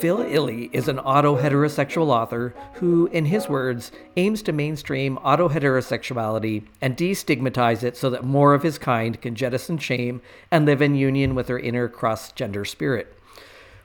[0.00, 5.46] Phil Illy is an auto heterosexual author who, in his words, aims to mainstream auto
[5.46, 10.80] heterosexuality and destigmatize it so that more of his kind can jettison shame and live
[10.80, 13.14] in union with their inner cross gender spirit.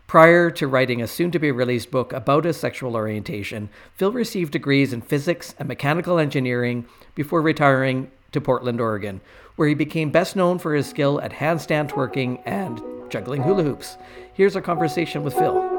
[0.08, 4.54] Prior to writing a soon to be released book about his sexual orientation, Phil received
[4.54, 9.20] degrees in physics and mechanical engineering before retiring to Portland, Oregon,
[9.58, 13.98] where he became best known for his skill at handstand twerking and juggling hula hoops.
[14.34, 15.75] Here's our conversation with Phil.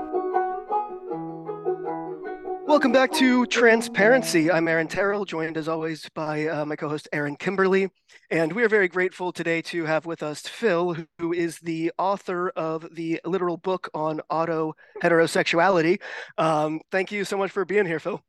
[2.66, 4.50] Welcome back to Transparency.
[4.50, 7.88] I'm Aaron Terrell, joined as always by uh, my co host Aaron Kimberly.
[8.28, 12.48] And we are very grateful today to have with us Phil, who is the author
[12.50, 16.00] of the literal book on auto heterosexuality.
[16.38, 18.20] Um, thank you so much for being here, Phil.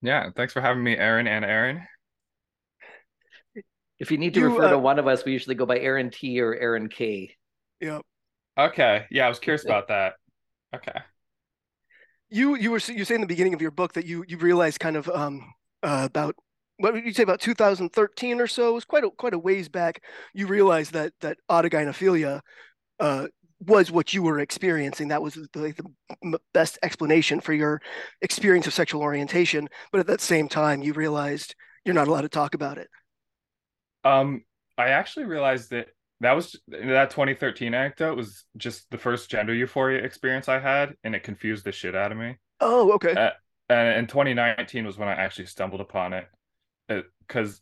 [0.00, 1.82] Yeah, thanks for having me, Aaron and Aaron.
[3.98, 5.80] If you need to you, refer uh, to one of us, we usually go by
[5.80, 7.34] Aaron T or Aaron K.
[7.80, 8.02] Yep.
[8.56, 9.06] Okay.
[9.10, 10.14] Yeah, I was curious about that.
[10.72, 11.00] Okay
[12.30, 14.80] you you were you say in the beginning of your book that you you realized
[14.80, 16.36] kind of um uh, about
[16.78, 18.70] what would you say about 2013 or so?
[18.70, 20.02] It was quite a quite a ways back.
[20.32, 22.40] You realized that that autogynephilia
[22.98, 23.26] uh,
[23.66, 25.08] was what you were experiencing.
[25.08, 27.80] That was the, the, best explanation for your
[28.22, 29.68] experience of sexual orientation.
[29.92, 32.88] But at that same time, you realized you're not allowed to talk about it.
[34.04, 34.44] Um,
[34.78, 35.88] I actually realized that
[36.20, 41.14] that was that 2013 anecdote was just the first gender euphoria experience I had, and
[41.14, 42.36] it confused the shit out of me.
[42.60, 43.12] Oh, okay.
[43.12, 43.30] Uh,
[43.70, 46.26] and in 2019 was when I actually stumbled upon it,
[47.26, 47.60] because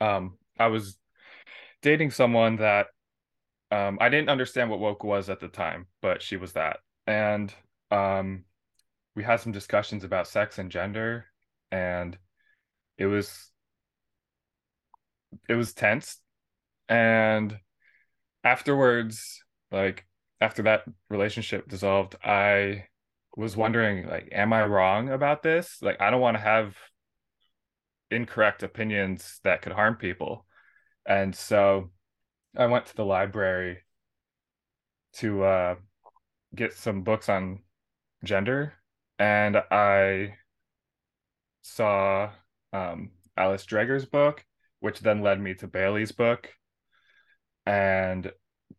[0.00, 0.96] um, I was
[1.82, 2.86] dating someone that
[3.70, 7.52] um, I didn't understand what woke was at the time, but she was that, and
[7.90, 8.44] um,
[9.14, 11.26] we had some discussions about sex and gender,
[11.70, 12.16] and
[12.96, 13.50] it was
[15.48, 16.18] it was tense,
[16.88, 17.58] and
[18.44, 20.06] afterwards, like
[20.40, 22.86] after that relationship dissolved, I
[23.36, 25.78] was wondering, like, am I wrong about this?
[25.82, 26.76] Like, I don't want to have
[28.10, 30.46] incorrect opinions that could harm people.
[31.06, 31.90] And so
[32.56, 33.78] I went to the library
[35.14, 35.74] to uh,
[36.54, 37.60] get some books on
[38.24, 38.74] gender,
[39.18, 40.34] and I
[41.62, 42.30] saw
[42.72, 44.44] um, Alice Dreger's book,
[44.80, 46.50] which then led me to Bailey's book,
[47.66, 48.30] and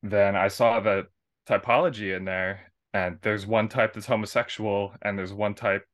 [0.03, 1.07] then I saw the
[1.47, 5.85] typology in there, and there's one type that's homosexual, and there's one type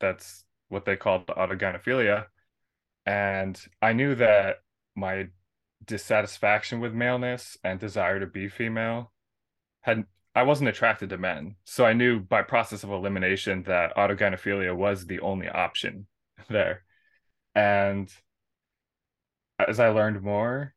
[0.00, 2.26] that's what they call the autogynephilia.
[3.06, 4.56] And I knew that
[4.94, 5.28] my
[5.84, 9.12] dissatisfaction with maleness and desire to be female
[9.80, 11.56] had I wasn't attracted to men.
[11.64, 16.06] So I knew by process of elimination that autogynephilia was the only option
[16.48, 16.84] there.
[17.54, 18.08] And
[19.58, 20.74] as I learned more,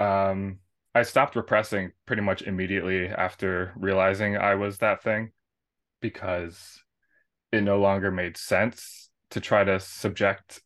[0.00, 0.58] um,
[0.98, 5.30] I stopped repressing pretty much immediately after realizing I was that thing
[6.00, 6.82] because
[7.52, 10.60] it no longer made sense to try to subject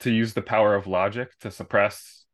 [0.00, 2.26] to use the power of logic to suppress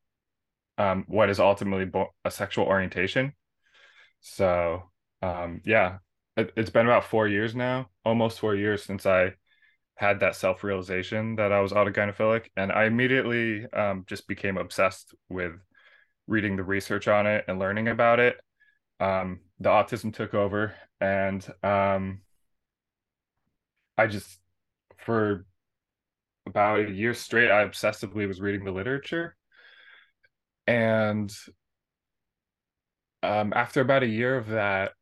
[0.77, 1.91] um, what is ultimately
[2.23, 3.33] a sexual orientation.
[4.21, 4.83] So,
[5.23, 5.99] um, yeah,
[6.37, 9.37] it, it's been about four years now, almost four years since I
[9.95, 15.15] had that self realization that I was autogynephilic, and I immediately um, just became obsessed
[15.31, 15.53] with
[16.27, 18.41] reading the research on it and learning about it,
[19.01, 22.21] um, the autism took over, and um,
[23.97, 24.39] I just
[24.99, 25.47] for
[26.47, 29.37] about a year straight, I obsessively was reading the literature,
[30.67, 31.33] and
[33.23, 34.93] um, after about a year of that,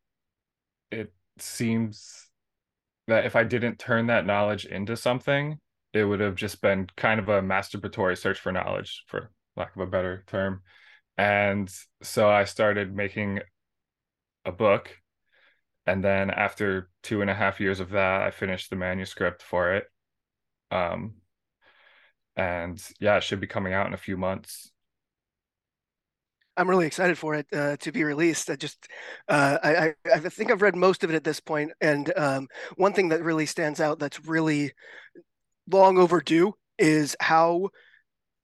[0.91, 2.29] it seems
[3.07, 5.59] that if I didn't turn that knowledge into something,
[5.93, 9.81] it would have just been kind of a masturbatory search for knowledge, for lack of
[9.81, 10.61] a better term.
[11.17, 11.71] And
[12.03, 13.39] so I started making
[14.43, 14.89] a book.
[15.87, 19.75] And then after two and a half years of that, I finished the manuscript for
[19.75, 19.85] it.
[20.71, 21.15] Um,
[22.35, 24.71] and yeah, it should be coming out in a few months.
[26.57, 28.49] I'm really excited for it uh, to be released.
[28.49, 28.87] I just,
[29.27, 32.47] uh, I, I, think I've read most of it at this point, and um,
[32.77, 34.71] one thing that really stands out that's really
[35.69, 37.69] long overdue is how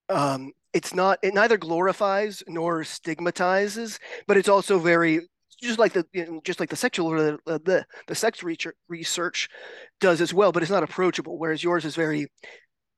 [0.09, 5.21] um, it's not it neither glorifies nor stigmatizes but it's also very
[5.61, 8.43] just like the you know, just like the sexual uh, the the sex
[8.89, 9.49] research
[9.99, 11.37] does as well, but it's not approachable.
[11.37, 12.27] Whereas yours is very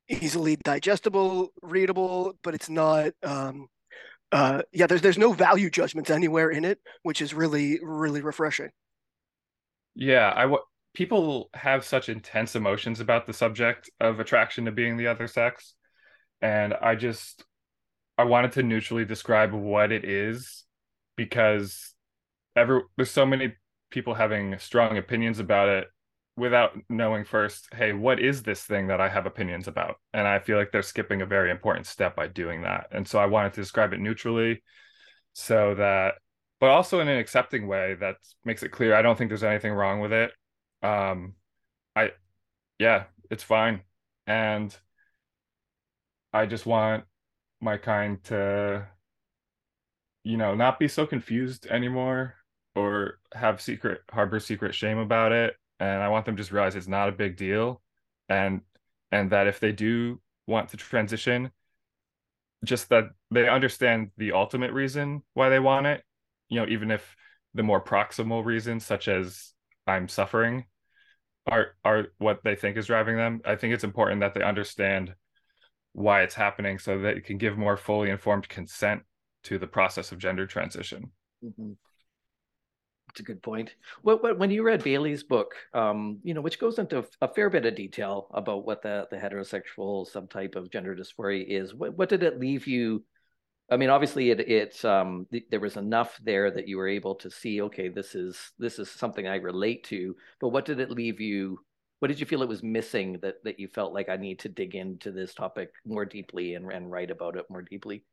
[0.10, 3.12] easily digestible, readable, but it's not.
[3.24, 3.68] Um,
[4.32, 8.70] uh, yeah, there's there's no value judgments anywhere in it, which is really really refreshing.
[9.96, 10.64] Yeah, I w-
[10.96, 15.76] people have such intense emotions about the subject of attraction to being the other sex,
[16.42, 17.44] and I just
[18.18, 20.64] I wanted to neutrally describe what it is
[21.16, 21.94] because
[22.56, 23.54] every there's so many
[23.90, 25.88] people having strong opinions about it
[26.36, 29.98] without knowing first, hey, what is this thing that I have opinions about?
[30.14, 32.88] And I feel like they're skipping a very important step by doing that.
[32.92, 34.64] And so I wanted to describe it neutrally
[35.34, 36.16] so that,
[36.60, 38.16] but also in an accepting way that
[38.46, 38.96] makes it clear.
[38.96, 40.32] I don't think there's anything wrong with it.
[40.82, 41.34] Um,
[41.96, 42.12] I,
[42.80, 43.82] yeah, it's fine.
[44.26, 44.76] And
[46.32, 47.04] I just want
[47.64, 48.88] my kind to,
[50.24, 52.36] you know, not be so confused anymore
[52.76, 55.56] or have secret harbor secret shame about it.
[55.80, 57.82] And i want them just realize it's not a big deal.
[58.30, 58.62] And
[59.12, 61.52] and that if they do want to transition
[62.66, 66.02] just that they understand the ultimate reason why they want it
[66.50, 67.16] you know even if
[67.54, 69.54] the more proximal reasons such as
[69.88, 70.66] i'm suffering
[71.48, 73.42] are are what they think is driving them.
[73.46, 75.14] I think it's important that they understand
[75.94, 79.02] why it's happening so that it can give more fully informed consent
[79.44, 81.12] to the process of gender transition
[81.44, 81.72] mm-hmm.
[83.14, 83.76] It's a good point.
[84.02, 87.64] What, when you read Bailey's book, um, you know, which goes into a fair bit
[87.64, 92.24] of detail about what the, the heterosexual subtype of gender dysphoria is, what, what did
[92.24, 93.04] it leave you?
[93.70, 97.14] I mean, obviously, it it um, th- there was enough there that you were able
[97.16, 100.16] to see, okay, this is this is something I relate to.
[100.42, 101.60] But what did it leave you?
[102.04, 104.50] What did you feel it was missing that that you felt like I need to
[104.50, 108.04] dig into this topic more deeply and, and write about it more deeply?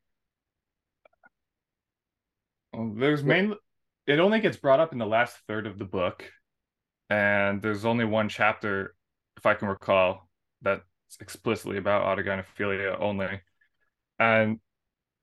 [2.73, 3.57] Well, there's mainly
[4.07, 6.31] it only gets brought up in the last third of the book,
[7.09, 8.95] and there's only one chapter,
[9.37, 10.29] if I can recall,
[10.63, 10.85] that's
[11.19, 13.41] explicitly about autogynephilia only.
[14.21, 14.61] And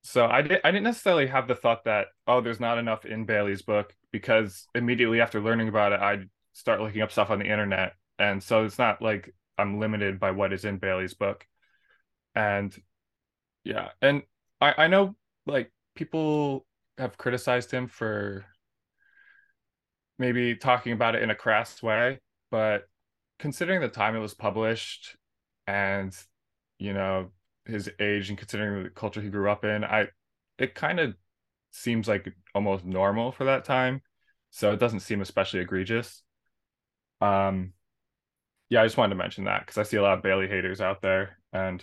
[0.02, 3.24] so I did I didn't necessarily have the thought that oh there's not enough in
[3.24, 7.46] Bailey's book because immediately after learning about it I'd start looking up stuff on the
[7.46, 11.46] internet and so it's not like I'm limited by what is in Bailey's book.
[12.34, 12.74] And
[13.64, 14.22] yeah, and
[14.60, 15.16] I I know
[15.46, 16.66] like people
[16.98, 18.44] have criticized him for
[20.18, 22.20] maybe talking about it in a crass way,
[22.50, 22.88] but
[23.38, 25.16] considering the time it was published
[25.66, 26.16] and
[26.78, 27.30] you know
[27.66, 30.08] his age and considering the culture he grew up in, I
[30.58, 31.14] it kind of
[31.70, 34.02] seems like almost normal for that time.
[34.50, 36.22] So it doesn't seem especially egregious.
[37.20, 37.72] Um
[38.70, 40.80] yeah, I just wanted to mention that because I see a lot of Bailey haters
[40.80, 41.82] out there and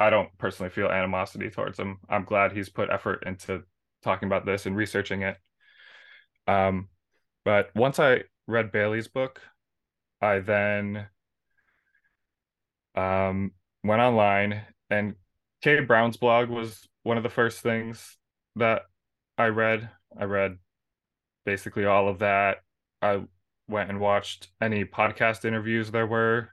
[0.00, 1.98] I don't personally feel animosity towards him.
[2.08, 3.62] I'm glad he's put effort into
[4.02, 5.36] talking about this and researching it.
[6.46, 6.88] Um
[7.44, 9.40] but once I read Bailey's book,
[10.20, 11.06] I then
[12.94, 13.52] um,
[13.82, 15.14] went online and
[15.62, 18.16] Kay Brown's blog was one of the first things
[18.56, 18.82] that
[19.36, 19.90] I read.
[20.18, 20.58] I read
[21.44, 22.58] basically all of that.
[23.02, 23.24] I
[23.68, 26.50] went and watched any podcast interviews there were,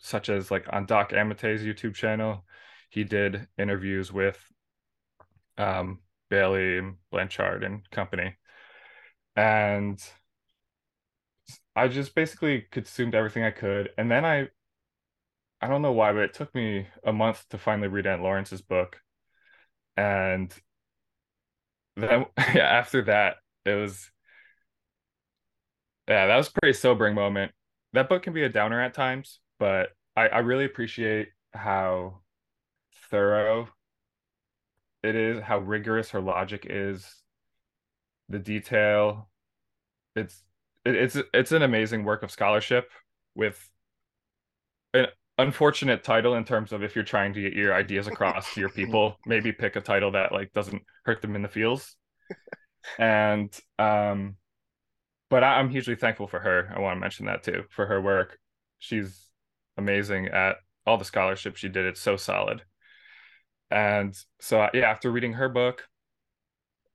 [0.00, 2.44] such as like on Doc Amitei's YouTube channel.
[2.90, 4.42] He did interviews with
[5.58, 6.00] um,
[6.30, 8.36] Bailey and Blanchard and company
[9.36, 10.02] and
[11.76, 13.90] I just basically consumed everything I could.
[13.98, 14.48] And then I
[15.60, 18.62] I don't know why, but it took me a month to finally read Anne Lawrence's
[18.62, 19.00] book.
[19.96, 20.52] And
[21.96, 24.10] then yeah, after that, it was
[26.08, 27.52] yeah, that was a pretty sobering moment.
[27.92, 32.20] That book can be a downer at times, but I, I really appreciate how
[33.10, 33.68] thorough
[35.02, 37.22] it is, how rigorous her logic is,
[38.28, 39.28] the detail.
[40.14, 40.42] It's
[40.84, 42.90] it, it's it's an amazing work of scholarship
[43.34, 43.70] with
[44.94, 45.06] an
[45.38, 48.68] unfortunate title in terms of if you're trying to get your ideas across to your
[48.70, 51.96] people, maybe pick a title that like doesn't hurt them in the feels.
[52.98, 54.36] and um
[55.30, 56.72] but I, I'm hugely thankful for her.
[56.74, 58.38] I want to mention that too for her work.
[58.78, 59.28] She's
[59.76, 60.56] amazing at
[60.86, 61.86] all the scholarship she did.
[61.86, 62.62] It's so solid.
[63.70, 65.88] And so uh, yeah, after reading her book,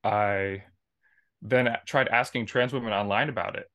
[0.03, 0.63] I
[1.41, 3.69] then tried asking trans women online about it,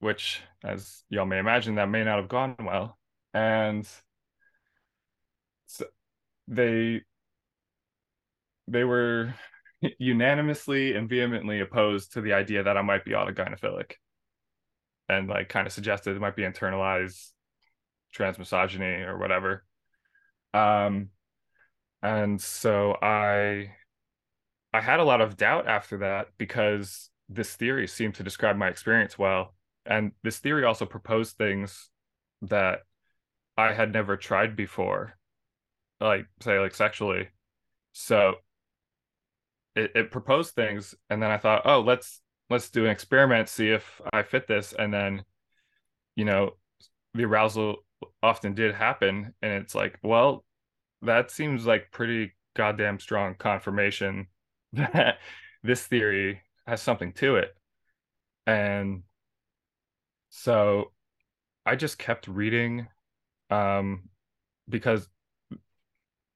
[0.00, 2.98] which, as y'all may imagine, that may not have gone well.
[3.34, 3.86] And
[5.66, 5.84] so
[6.46, 7.02] they
[8.66, 9.34] they were
[9.98, 13.92] unanimously and vehemently opposed to the idea that I might be autogynephilic
[15.08, 17.30] and like kind of suggested it might be internalized
[18.16, 19.64] transmisogyny or whatever.
[20.54, 21.08] Um
[22.02, 23.72] and so I
[24.72, 28.68] I had a lot of doubt after that because this theory seemed to describe my
[28.68, 29.54] experience well.
[29.86, 31.90] And this theory also proposed things
[32.42, 32.80] that
[33.56, 35.14] I had never tried before,
[36.00, 37.28] like say like sexually.
[37.92, 38.34] So
[39.78, 42.20] it, it proposed things and then I thought, oh, let's
[42.50, 44.72] let's do an experiment, see if I fit this.
[44.72, 45.24] And then,
[46.16, 46.52] you know,
[47.14, 47.76] the arousal
[48.22, 49.34] often did happen.
[49.42, 50.44] And it's like, well,
[51.02, 54.28] that seems like pretty goddamn strong confirmation
[54.72, 55.18] that
[55.62, 57.54] this theory has something to it.
[58.46, 59.02] And
[60.30, 60.92] so
[61.66, 62.88] I just kept reading
[63.50, 64.08] um,
[64.68, 65.08] because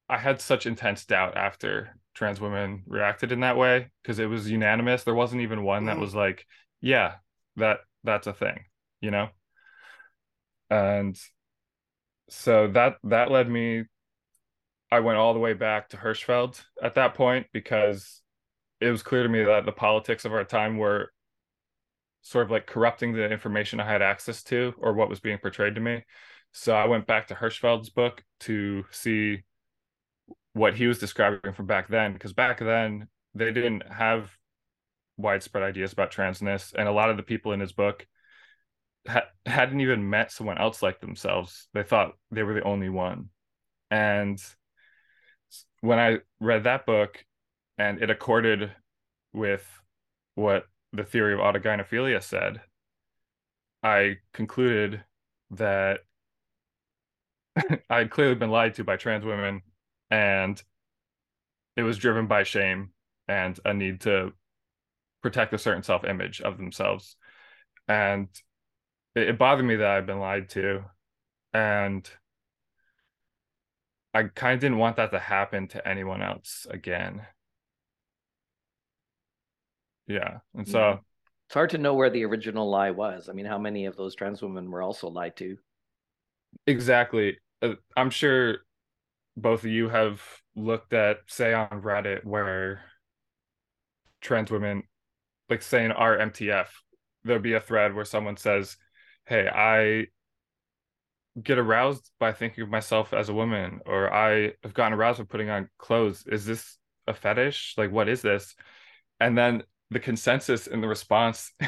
[0.08, 4.50] I had such intense doubt after trans women reacted in that way because it was
[4.50, 5.04] unanimous.
[5.04, 6.00] There wasn't even one that mm.
[6.00, 6.46] was like,
[6.80, 7.14] yeah,
[7.56, 8.64] that that's a thing,
[9.00, 9.28] you know?
[10.70, 11.18] And
[12.28, 13.84] so that that led me
[14.90, 18.20] I went all the way back to Hirschfeld at that point because
[18.78, 21.10] it was clear to me that the politics of our time were
[22.20, 25.76] sort of like corrupting the information I had access to or what was being portrayed
[25.76, 26.04] to me.
[26.52, 29.44] So I went back to Hirschfeld's book to see
[30.54, 34.30] what he was describing from back then because back then they didn't have
[35.16, 38.06] widespread ideas about transness and a lot of the people in his book
[39.08, 41.68] ha- hadn't even met someone else like themselves.
[41.74, 43.30] They thought they were the only one.
[43.90, 44.42] And
[45.82, 47.22] when i read that book
[47.76, 48.72] and it accorded
[49.34, 49.66] with
[50.34, 52.60] what the theory of autogynephilia said
[53.82, 55.02] i concluded
[55.50, 56.00] that
[57.90, 59.60] i had clearly been lied to by trans women
[60.12, 60.62] and
[61.74, 62.90] it was driven by shame
[63.26, 64.32] and a need to
[65.22, 67.16] protect a certain self-image of themselves.
[67.88, 68.28] And
[69.14, 70.84] it, it bothered me that i've been lied to
[71.52, 72.08] and
[74.14, 77.22] i kind of didn't want that to happen to anyone else again.
[80.06, 80.96] Yeah and so yeah.
[81.46, 83.28] it's hard to know where the original lie was.
[83.28, 85.56] I mean how many of those trans women were also lied to?
[86.66, 87.38] Exactly.
[87.62, 88.58] Uh, i'm sure
[89.36, 90.22] both of you have
[90.54, 92.82] looked at, say, on Reddit, where
[94.20, 94.82] trans women,
[95.48, 96.68] like saying our MTF,
[97.24, 98.76] there'll be a thread where someone says,
[99.26, 100.06] Hey, I
[101.40, 105.24] get aroused by thinking of myself as a woman, or I have gotten aroused by
[105.24, 106.24] putting on clothes.
[106.26, 107.74] Is this a fetish?
[107.78, 108.54] Like, what is this?
[109.20, 111.52] And then the consensus in the response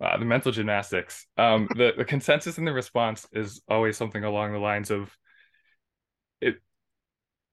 [0.00, 1.26] uh, the mental gymnastics.
[1.36, 5.10] Um, the, the consensus in the response is always something along the lines of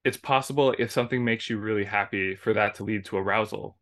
[0.04, 3.78] it's possible if something makes you really happy for that to lead to arousal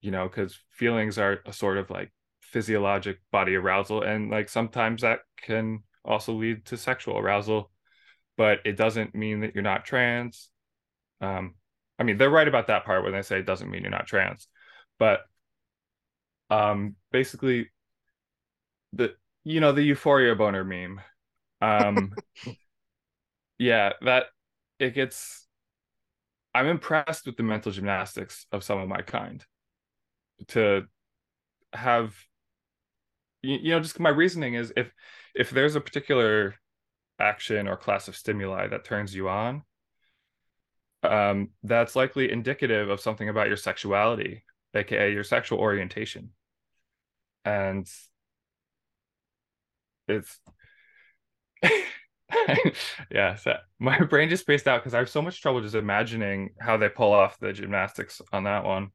[0.00, 5.02] you know because feelings are a sort of like physiologic body arousal and like sometimes
[5.02, 7.70] that can also lead to sexual arousal
[8.36, 10.50] but it doesn't mean that you're not trans.
[11.20, 11.54] Um
[11.98, 14.06] i mean they're right about that part when they say it doesn't mean you're not
[14.06, 14.48] trans
[14.98, 15.20] but
[16.50, 17.70] um basically
[18.92, 21.00] the you know the euphoria boner meme
[21.62, 22.12] um
[23.58, 24.26] yeah that
[24.78, 25.45] it gets
[26.56, 29.44] i'm impressed with the mental gymnastics of some of my kind
[30.48, 30.82] to
[31.72, 32.14] have
[33.42, 34.90] you, know just my reasoning is if
[35.34, 36.54] if there's a particular
[37.18, 39.62] action or class of stimuli that turns you on
[41.02, 44.42] um that's likely indicative of something about your sexuality
[44.76, 46.30] aka your sexual orientation.
[47.44, 47.86] And
[50.08, 50.38] it's
[53.10, 56.50] yeah, so my brain just spaced out because I have so much trouble just imagining
[56.60, 58.90] how they pull off the gymnastics on that one.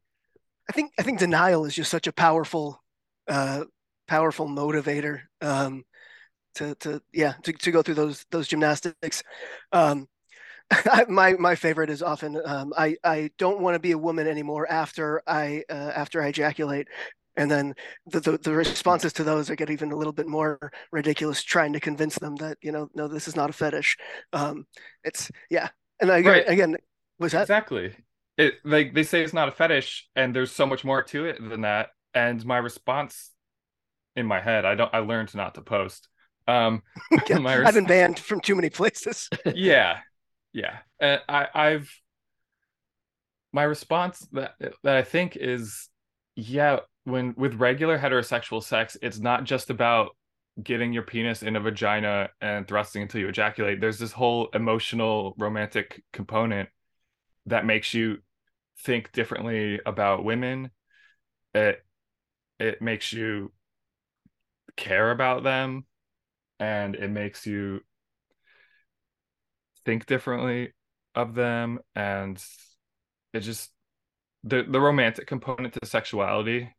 [0.69, 2.81] I think I think denial is just such a powerful,
[3.27, 3.65] uh,
[4.07, 5.21] powerful motivator.
[5.41, 5.83] Um,
[6.55, 9.23] to to yeah to, to go through those those gymnastics.
[9.71, 10.07] Um,
[11.09, 14.69] my my favorite is often um, I I don't want to be a woman anymore
[14.69, 16.87] after I uh, after I ejaculate
[17.37, 17.73] and then
[18.05, 21.73] the, the, the responses to those I get even a little bit more ridiculous trying
[21.73, 23.97] to convince them that you know no this is not a fetish.
[24.33, 24.65] Um
[25.03, 25.69] it's yeah.
[25.99, 26.43] And I, right.
[26.47, 26.77] again
[27.19, 27.43] was that?
[27.43, 27.95] Exactly.
[28.37, 31.37] It like they say it's not a fetish and there's so much more to it
[31.39, 31.89] than that.
[32.13, 33.31] And my response
[34.15, 36.09] in my head I don't I learned not to post.
[36.47, 36.83] Um
[37.29, 39.29] yeah, res- I've been banned from too many places.
[39.53, 39.99] Yeah.
[40.53, 40.79] Yeah.
[40.99, 41.89] And I I've
[43.53, 45.89] my response that that I think is
[46.35, 50.15] yeah when with regular heterosexual sex, it's not just about
[50.61, 53.81] getting your penis in a vagina and thrusting until you ejaculate.
[53.81, 56.69] There's this whole emotional romantic component
[57.45, 58.19] that makes you
[58.79, 60.71] think differently about women.
[61.53, 61.83] It
[62.59, 63.51] it makes you
[64.77, 65.85] care about them
[66.59, 67.81] and it makes you
[69.83, 70.71] think differently
[71.15, 72.41] of them and
[73.33, 73.71] it just
[74.43, 76.69] the the romantic component to sexuality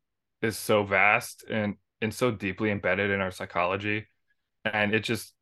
[0.43, 4.07] is so vast and and so deeply embedded in our psychology.
[4.65, 5.35] And it just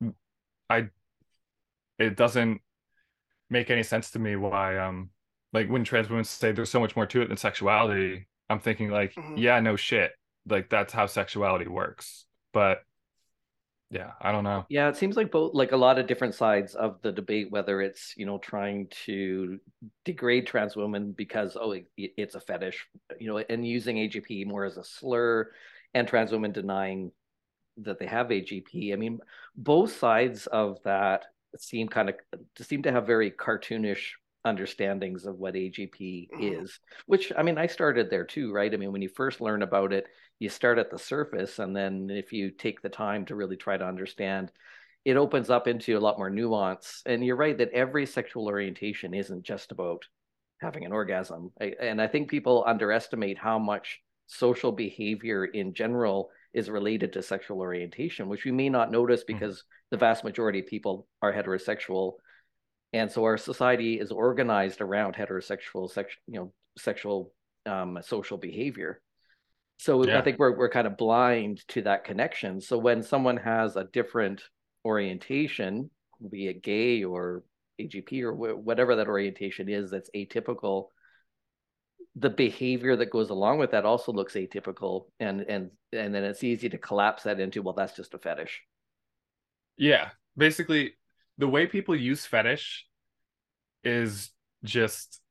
[0.70, 0.88] i
[1.98, 2.60] it doesn't
[3.50, 5.10] make any sense to me why um
[5.52, 8.88] like when trans women say there's so much more to it than sexuality i'm thinking
[8.88, 9.36] like mm-hmm.
[9.36, 10.12] yeah no shit.
[10.48, 12.24] Like that's how sexuality works.
[12.52, 12.78] But
[13.90, 14.64] yeah i don't know.
[14.68, 17.80] Yeah it seems like both like a lot of different sides of the debate whether
[17.80, 19.58] it's you know trying to
[20.04, 22.86] degrade trans women because oh it, it's a fetish
[23.18, 25.50] you know and using agp more as a slur
[25.94, 27.10] and trans women denying
[27.78, 29.18] that they have agp i mean
[29.56, 31.24] both sides of that
[31.58, 32.14] seem kind of
[32.60, 34.12] seem to have very cartoonish
[34.44, 36.62] understandings of what agp mm-hmm.
[36.62, 38.72] is which i mean i started there too right?
[38.72, 40.06] I mean when you first learn about it
[40.40, 43.76] you start at the surface and then if you take the time to really try
[43.76, 44.50] to understand
[45.04, 49.14] it opens up into a lot more nuance and you're right that every sexual orientation
[49.14, 50.02] isn't just about
[50.60, 56.68] having an orgasm and i think people underestimate how much social behavior in general is
[56.68, 59.38] related to sexual orientation which we may not notice mm-hmm.
[59.38, 59.86] because mm-hmm.
[59.92, 62.14] the vast majority of people are heterosexual
[62.92, 67.32] and so our society is organized around heterosexual sex you know sexual
[67.66, 69.00] um, social behavior
[69.80, 70.18] so yeah.
[70.18, 72.60] I think we're we're kind of blind to that connection.
[72.60, 74.42] So when someone has a different
[74.84, 75.88] orientation,
[76.30, 77.44] be it gay or
[77.80, 80.88] AGP or wh- whatever that orientation is that's atypical,
[82.14, 86.44] the behavior that goes along with that also looks atypical, and and and then it's
[86.44, 88.60] easy to collapse that into well, that's just a fetish.
[89.78, 90.98] Yeah, basically,
[91.38, 92.84] the way people use fetish
[93.82, 94.28] is
[94.62, 95.22] just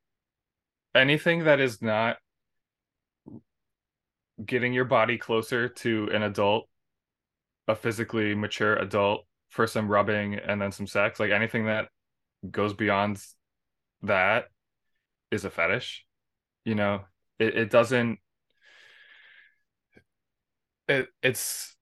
[0.96, 2.18] anything that is not
[4.44, 6.68] getting your body closer to an adult,
[7.68, 11.88] a physically mature adult for some rubbing and then some sex, like anything that
[12.50, 13.22] goes beyond
[14.04, 14.46] that
[15.32, 16.06] is a fetish.
[16.66, 17.02] You know,
[17.40, 18.20] it, it doesn't
[20.88, 21.76] it it's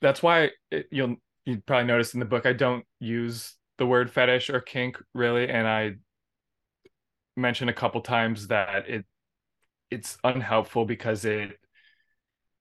[0.00, 4.10] that's why it, you'll you probably notice in the book I don't use the word
[4.10, 5.92] fetish or kink really and I
[7.36, 9.06] mention a couple times that it
[9.90, 11.58] it's unhelpful because it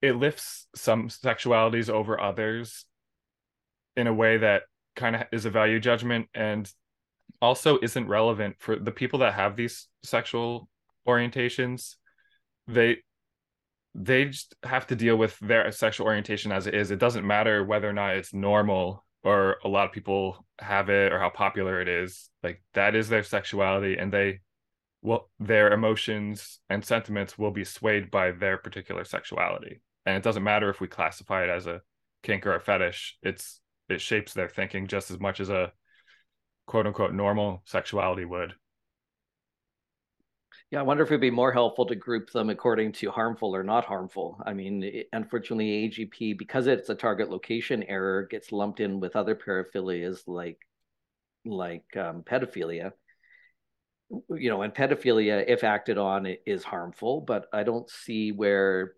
[0.01, 2.85] it lifts some sexualities over others
[3.95, 4.63] in a way that
[4.95, 6.71] kind of is a value judgment and
[7.41, 10.69] also isn't relevant for the people that have these sexual
[11.07, 11.95] orientations.
[12.67, 12.97] They
[13.95, 16.91] they just have to deal with their sexual orientation as it is.
[16.91, 21.11] It doesn't matter whether or not it's normal or a lot of people have it
[21.11, 22.29] or how popular it is.
[22.43, 24.41] Like that is their sexuality and they
[25.01, 29.81] well their emotions and sentiments will be swayed by their particular sexuality.
[30.05, 31.81] And it doesn't matter if we classify it as a
[32.23, 35.71] kink or a fetish it's it shapes their thinking just as much as a
[36.65, 38.53] quote unquote normal sexuality would.
[40.69, 43.63] Yeah, I wonder if it'd be more helpful to group them according to harmful or
[43.63, 44.41] not harmful.
[44.45, 49.15] I mean, it, unfortunately, AGP, because it's a target location error, gets lumped in with
[49.15, 50.59] other paraphilias like
[51.45, 52.91] like um, pedophilia
[54.09, 57.21] you know, and pedophilia, if acted on, is harmful.
[57.21, 58.93] But I don't see where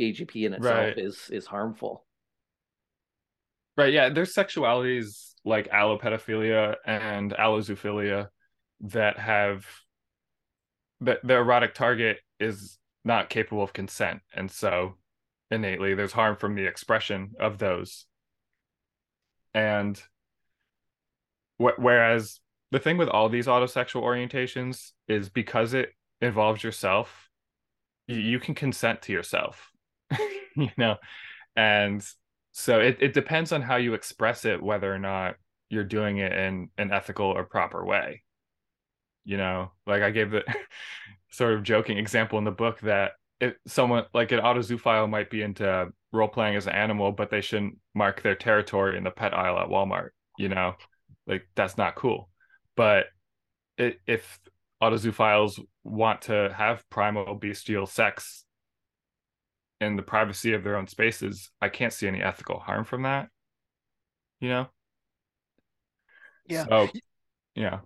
[0.00, 0.98] AGP in itself right.
[0.98, 2.04] is is harmful.
[3.76, 3.92] Right.
[3.92, 4.08] Yeah.
[4.08, 8.28] There's sexualities like allopedophilia and allozoophilia
[8.80, 9.66] that have
[11.02, 14.94] that the erotic target is not capable of consent, and so
[15.50, 18.06] innately there's harm from the expression of those.
[19.54, 20.00] And
[21.58, 22.40] wh- whereas
[22.72, 27.28] the thing with all these autosexual orientations is because it involves yourself,
[28.06, 29.70] you, you can consent to yourself,
[30.56, 30.96] you know,
[31.54, 32.06] and
[32.52, 35.36] so it, it depends on how you express it, whether or not
[35.68, 38.22] you're doing it in an ethical or proper way.
[39.24, 40.44] You know, like I gave the
[41.30, 45.42] sort of joking example in the book that if someone like an autozoophile might be
[45.42, 49.34] into role playing as an animal, but they shouldn't mark their territory in the pet
[49.34, 50.10] aisle at Walmart.
[50.38, 50.74] You know,
[51.26, 52.30] like that's not cool.
[52.76, 53.06] But
[53.78, 54.38] it, if
[54.82, 58.44] autozoophiles want to have primal bestial sex
[59.80, 63.28] in the privacy of their own spaces, I can't see any ethical harm from that.
[64.40, 64.66] You know?
[66.46, 66.66] Yeah.
[66.68, 66.88] So,
[67.54, 67.80] yeah.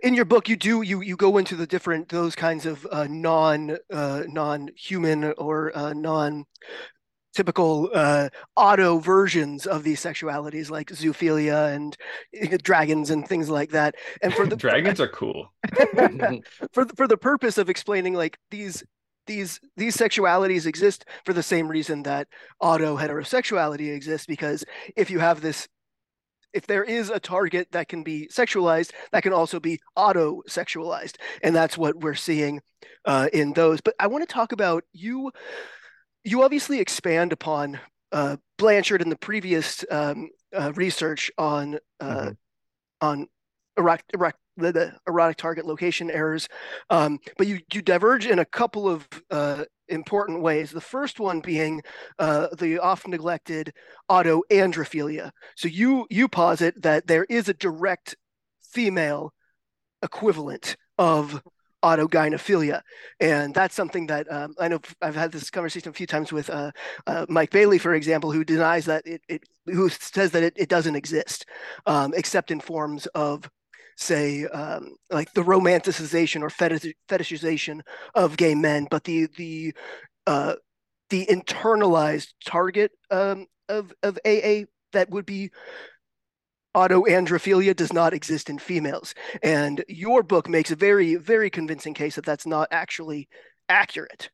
[0.00, 3.08] In your book, you do you you go into the different those kinds of uh,
[3.08, 6.44] non uh, non human or uh, non
[7.38, 11.96] typical uh, auto versions of these sexualities like zoophilia and
[12.42, 13.94] uh, dragons and things like that.
[14.22, 15.52] And for the dragons are cool.
[16.72, 18.82] For the, for the purpose of explaining like these
[19.28, 22.26] these these sexualities exist for the same reason that
[22.60, 24.64] auto heterosexuality exists because
[24.96, 25.68] if you have this
[26.52, 31.16] if there is a target that can be sexualized that can also be auto sexualized
[31.42, 32.60] and that's what we're seeing
[33.04, 33.80] uh, in those.
[33.80, 35.30] But i want to talk about you
[36.28, 37.80] you obviously expand upon
[38.12, 42.30] uh, Blanchard in the previous um, uh, research on uh, mm-hmm.
[43.00, 43.26] on
[43.76, 46.48] erotic, erotic, the, the, erotic target location errors,
[46.90, 50.70] um, but you you diverge in a couple of uh, important ways.
[50.70, 51.82] The first one being
[52.18, 53.72] uh, the often neglected
[54.10, 55.30] autoandrophilia.
[55.56, 58.16] So you you posit that there is a direct
[58.62, 59.32] female
[60.02, 61.42] equivalent of
[61.82, 62.82] autogynephilia,
[63.20, 66.50] and that's something that um, I know I've had this conversation a few times with
[66.50, 66.72] uh,
[67.06, 70.68] uh, Mike Bailey, for example, who denies that it, it who says that it, it
[70.68, 71.46] doesn't exist,
[71.86, 73.48] um, except in forms of
[73.96, 77.80] say um, like the romanticization or fetish, fetishization
[78.14, 79.74] of gay men, but the the
[80.26, 80.54] uh,
[81.10, 85.50] the internalized target um, of of AA that would be
[86.78, 89.14] autoandrophilia does not exist in females.
[89.42, 93.28] And your book makes a very, very convincing case that that's not actually
[93.68, 94.30] accurate.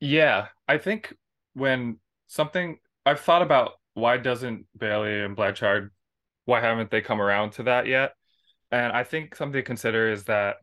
[0.00, 1.14] Yeah, I think
[1.54, 5.90] when something I've thought about why doesn't Bailey and Blanchard,
[6.44, 8.12] why haven't they come around to that yet?
[8.70, 10.56] And I think something to consider is that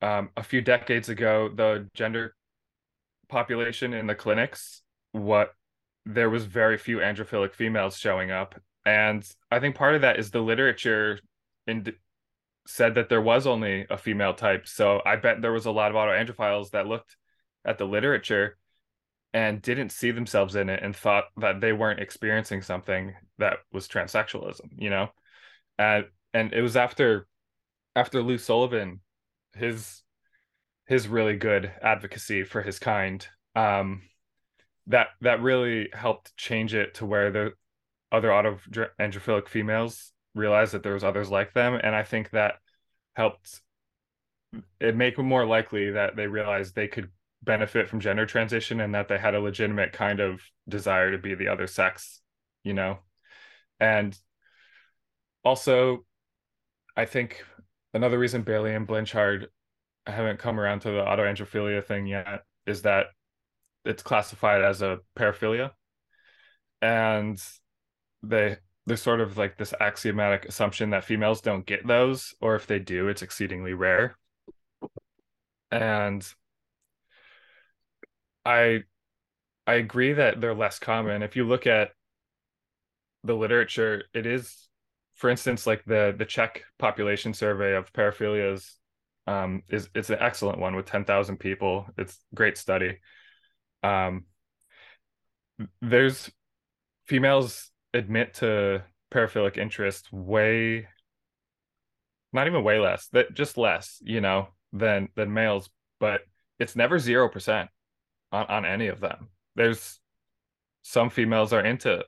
[0.00, 2.34] um, a few decades ago, the gender
[3.28, 5.54] population in the clinics, what
[6.06, 10.30] there was very few androphilic females showing up and I think part of that is
[10.30, 11.18] the literature
[11.66, 11.92] in
[12.66, 14.66] said that there was only a female type.
[14.66, 17.16] So I bet there was a lot of autoandrophiles that looked
[17.64, 18.56] at the literature
[19.32, 23.88] and didn't see themselves in it and thought that they weren't experiencing something that was
[23.88, 25.08] transsexualism, you know?
[25.78, 27.26] And and it was after
[27.96, 29.00] after Lou Sullivan,
[29.54, 30.02] his
[30.86, 34.02] his really good advocacy for his kind, um,
[34.86, 37.52] that that really helped change it to where there
[38.14, 41.74] other autoandrophilic females realized that there was others like them.
[41.74, 42.54] And i think that
[43.14, 43.60] helped
[44.80, 47.10] it make it more likely that they realized they could
[47.42, 51.34] benefit from gender transition and that they had a legitimate kind of desire to be
[51.34, 52.20] the other sex
[52.62, 52.98] you know?
[53.80, 54.16] And
[55.44, 56.04] also
[56.96, 57.44] i think
[57.92, 59.48] another reason bailey and blanchard
[60.06, 63.06] haven't come around to the autoandrophilia thing yet is that
[63.84, 65.72] it's classified as a paraphilia.
[66.80, 67.42] And
[68.28, 68.56] they
[68.86, 72.78] there's sort of like this axiomatic assumption that females don't get those or if they
[72.78, 74.16] do it's exceedingly rare.
[75.70, 76.26] And
[78.46, 78.82] i
[79.66, 81.22] i agree that they're less common.
[81.22, 81.90] If you look at
[83.24, 84.68] the literature it is
[85.14, 88.74] for instance like the the czech population survey of paraphilias
[89.26, 91.86] um is it's an excellent one with 10,000 people.
[91.96, 92.98] It's great study.
[93.82, 94.24] Um
[95.80, 96.30] there's
[97.06, 100.86] females admit to paraphilic interest way
[102.32, 106.22] not even way less that just less you know than than males but
[106.58, 107.68] it's never 0%
[108.32, 109.28] on, on any of them.
[109.56, 109.98] There's
[110.82, 112.04] some females are into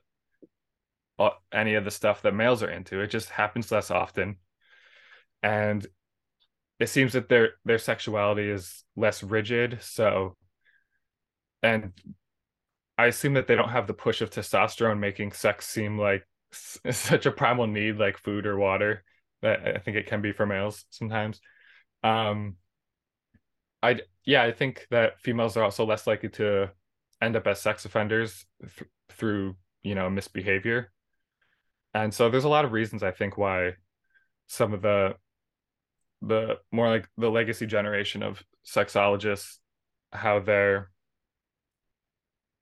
[1.19, 3.01] uh, any of the stuff that males are into.
[3.01, 4.37] It just happens less often.
[5.41, 5.85] And
[6.79, 10.35] it seems that their their sexuality is less rigid so
[11.63, 11.91] and
[12.97, 17.25] I assume that they don't have the push of testosterone making sex seem like such
[17.25, 19.03] a primal need like food or water
[19.41, 21.39] that I think it can be for males sometimes.
[22.03, 22.55] Um,
[23.83, 26.71] I yeah, I think that females are also less likely to
[27.21, 30.91] end up as sex offenders th- through you know misbehavior,
[31.93, 33.73] and so there's a lot of reasons I think why
[34.47, 35.15] some of the
[36.21, 39.57] the more like the legacy generation of sexologists
[40.11, 40.89] how they're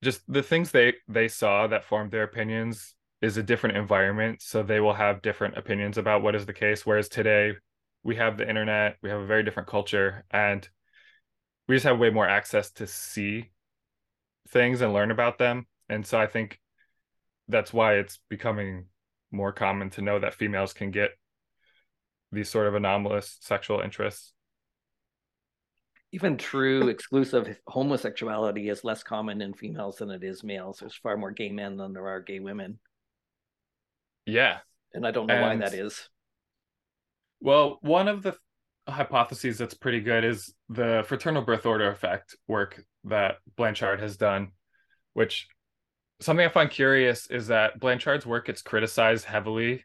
[0.03, 4.41] just the things they they saw that formed their opinions is a different environment.
[4.41, 6.85] So they will have different opinions about what is the case.
[6.85, 7.53] Whereas today
[8.03, 10.67] we have the internet we have a very different culture and
[11.67, 13.49] we just have way more access to see
[14.49, 15.65] things and learn about them.
[15.89, 16.59] And so i think
[17.47, 18.85] that's why it's becoming
[19.31, 21.11] more common to know that females can get
[22.31, 24.33] these sort of anomalous sexual interests
[26.15, 30.77] even true exclusive homosexuality is less common in females than it is males.
[30.79, 32.79] There's far more gay men than there are gay women.
[34.25, 34.59] Yeah.
[34.93, 36.07] And I don't know and, why that is.
[37.41, 38.37] Well, one of the
[38.87, 44.51] hypotheses that's pretty good is the fraternal birth order effect work that Blanchard has done,
[45.15, 45.49] which
[46.21, 49.83] something I find curious is that Blanchard's work gets criticized heavily,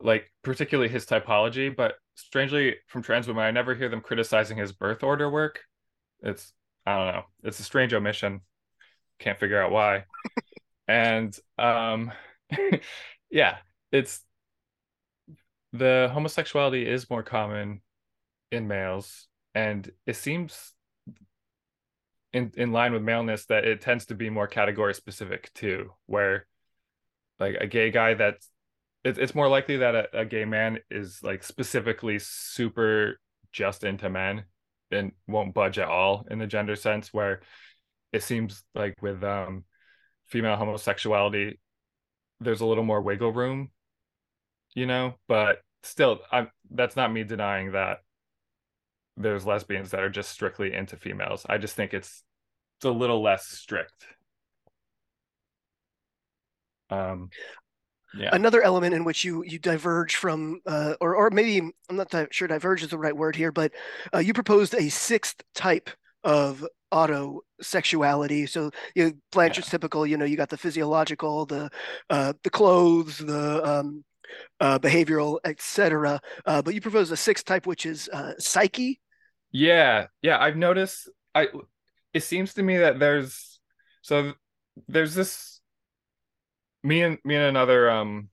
[0.00, 1.94] like particularly his typology, but
[2.26, 5.60] strangely from trans women, I never hear them criticizing his birth order work.
[6.22, 6.52] It's
[6.86, 7.22] I don't know.
[7.44, 8.40] It's a strange omission.
[9.18, 10.04] Can't figure out why.
[10.88, 12.12] and um
[13.30, 13.58] yeah,
[13.92, 14.20] it's
[15.72, 17.80] the homosexuality is more common
[18.50, 20.72] in males and it seems
[22.32, 26.46] in in line with maleness that it tends to be more category specific too, where
[27.38, 28.48] like a gay guy that's
[29.04, 33.18] it, it's more likely that a, a gay man is like specifically super
[33.52, 34.44] just into men
[34.90, 37.40] and won't budge at all in the gender sense where
[38.12, 39.64] it seems like with um
[40.26, 41.58] female homosexuality
[42.40, 43.70] there's a little more wiggle room
[44.74, 45.14] you know?
[45.28, 48.00] But still i'm that's not me denying that
[49.16, 51.46] there's lesbians that are just strictly into females.
[51.48, 52.22] I just think it's
[52.78, 54.06] it's a little less strict.
[56.90, 57.30] Um
[58.14, 58.30] yeah.
[58.32, 62.48] Another element in which you you diverge from, uh, or or maybe I'm not sure
[62.48, 63.72] diverge is the right word here, but
[64.12, 65.90] uh, you proposed a sixth type
[66.24, 68.46] of auto sexuality.
[68.46, 69.72] So you know, Blanchard's yeah.
[69.72, 70.06] typical.
[70.06, 71.70] You know, you got the physiological, the
[72.08, 74.04] uh, the clothes, the um,
[74.58, 76.20] uh, behavioral, etc.
[76.44, 79.00] Uh, but you propose a sixth type, which is uh, psyche.
[79.52, 80.38] Yeah, yeah.
[80.40, 81.08] I've noticed.
[81.34, 81.48] I
[82.12, 83.60] it seems to me that there's
[84.02, 84.32] so
[84.88, 85.59] there's this
[86.82, 88.28] me and me and another um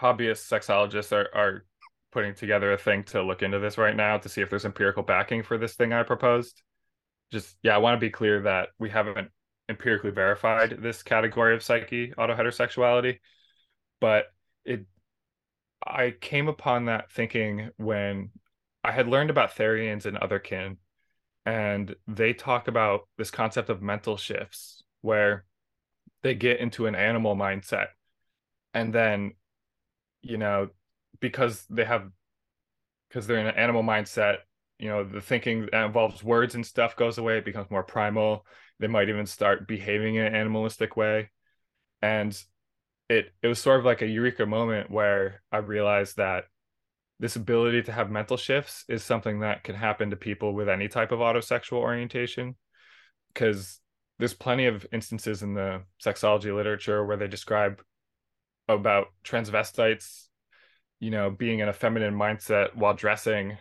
[0.00, 1.64] hobbyist sexologist are are
[2.12, 5.02] putting together a thing to look into this right now to see if there's empirical
[5.02, 6.62] backing for this thing I proposed.
[7.32, 9.30] Just yeah, I want to be clear that we haven't
[9.68, 13.18] empirically verified this category of psyche, autoheterosexuality,
[14.00, 14.26] but
[14.64, 14.86] it
[15.84, 18.30] I came upon that thinking when
[18.84, 20.76] I had learned about Therians and other kin,
[21.44, 25.44] and they talk about this concept of mental shifts where
[26.24, 27.88] they get into an animal mindset.
[28.72, 29.34] And then
[30.22, 30.70] you know
[31.20, 32.10] because they have
[33.08, 34.38] because they're in an animal mindset
[34.78, 38.44] you know the thinking that involves words and stuff goes away it becomes more primal.
[38.80, 41.30] They might even start behaving in an animalistic way.
[42.02, 42.36] And
[43.08, 46.44] it it was sort of like a eureka moment where i realized that
[47.20, 50.88] this ability to have mental shifts is something that can happen to people with any
[50.88, 52.56] type of autosexual orientation.
[53.32, 53.80] Because
[54.18, 57.82] there's plenty of instances in the sexology literature where they describe
[58.68, 60.28] about transvestites
[61.00, 63.58] you know being in a feminine mindset while dressing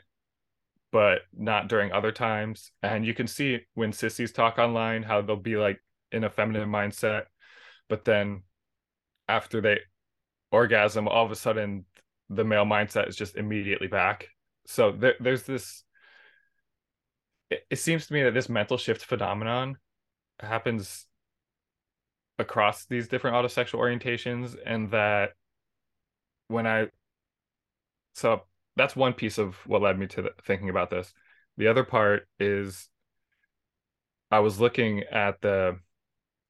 [0.93, 2.71] but not during other times.
[2.83, 6.69] And you can see when sissies talk online how they'll be like in a feminine
[6.69, 7.23] mindset
[7.89, 8.43] but then
[9.27, 9.79] after they
[10.51, 11.85] orgasm all of a sudden
[12.29, 14.27] the male mindset is just immediately back.
[14.67, 15.83] So there, there's this
[17.49, 19.77] it, it seems to me that this mental shift phenomenon
[20.39, 21.05] happens
[22.39, 25.31] across these different autosexual orientations and that
[26.47, 26.87] when i
[28.15, 28.43] so
[28.75, 31.13] that's one piece of what led me to the, thinking about this.
[31.57, 32.89] The other part is
[34.31, 35.77] i was looking at the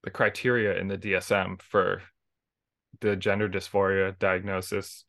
[0.03, 2.01] the criteria in the dsm for
[3.01, 5.05] the gender dysphoria diagnosis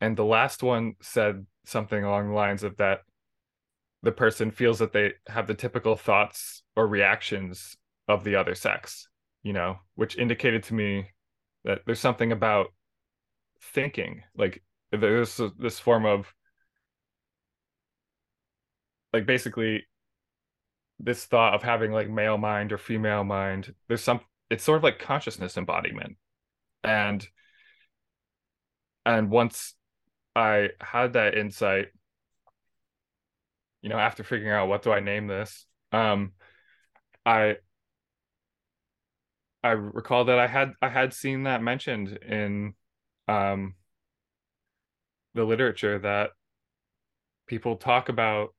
[0.00, 3.00] and the last one said something along the lines of that
[4.02, 7.76] the person feels that they have the typical thoughts or reactions
[8.10, 9.08] of the other sex,
[9.42, 11.08] you know, which indicated to me
[11.64, 12.68] that there's something about
[13.72, 16.32] thinking, like there's this form of
[19.12, 19.84] like basically
[20.98, 24.20] this thought of having like male mind or female mind there's some
[24.50, 26.16] it's sort of like consciousness embodiment.
[26.82, 27.26] And
[29.06, 29.74] and once
[30.36, 31.88] i had that insight
[33.82, 36.32] you know after figuring out what do i name this um
[37.24, 37.56] i
[39.62, 42.74] I recall that I had I had seen that mentioned in
[43.28, 43.74] um
[45.34, 46.30] the literature that
[47.46, 48.54] people talk about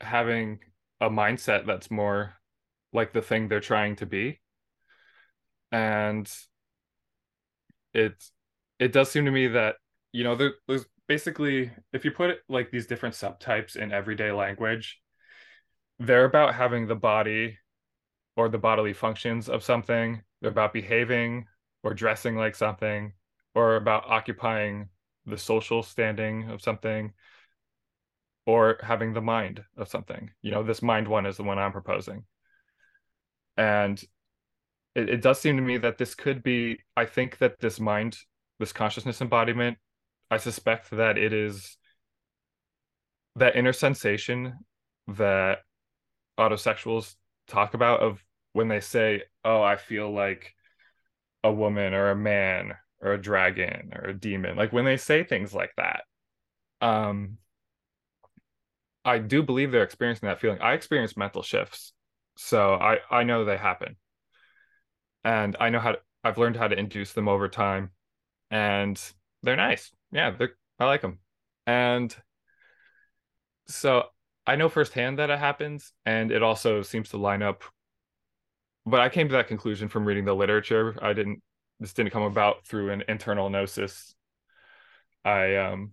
[0.00, 0.60] having
[1.00, 2.34] a mindset that's more
[2.92, 4.40] like the thing they're trying to be.
[5.72, 6.30] And
[7.94, 8.22] it
[8.78, 9.76] it does seem to me that
[10.12, 14.30] you know there, there's basically if you put it like these different subtypes in everyday
[14.30, 15.00] language
[15.98, 17.58] they're about having the body
[18.40, 20.22] or the bodily functions of something.
[20.42, 21.44] About behaving
[21.82, 23.12] or dressing like something,
[23.54, 24.88] or about occupying
[25.26, 27.12] the social standing of something,
[28.46, 30.30] or having the mind of something.
[30.40, 32.24] You know, this mind one is the one I'm proposing.
[33.58, 34.02] And
[34.94, 38.16] it, it does seem to me that this could be, I think that this mind,
[38.58, 39.76] this consciousness embodiment,
[40.30, 41.76] I suspect that it is
[43.36, 44.54] that inner sensation
[45.06, 45.58] that
[46.38, 47.14] autosexuals
[47.46, 50.54] talk about of when they say, "Oh, I feel like
[51.44, 55.24] a woman or a man or a dragon or a demon." Like when they say
[55.24, 56.04] things like that,
[56.82, 57.38] um
[59.04, 60.60] I do believe they're experiencing that feeling.
[60.60, 61.92] I experience mental shifts.
[62.36, 63.96] So I I know they happen.
[65.24, 67.90] And I know how to, I've learned how to induce them over time
[68.50, 69.00] and
[69.42, 69.92] they're nice.
[70.12, 71.20] Yeah, they're I like them.
[71.66, 72.14] And
[73.66, 74.04] so
[74.46, 77.62] I know firsthand that it happens, and it also seems to line up.
[78.86, 80.96] But I came to that conclusion from reading the literature.
[81.02, 81.42] I didn't.
[81.78, 84.14] This didn't come about through an internal gnosis.
[85.24, 85.92] I um.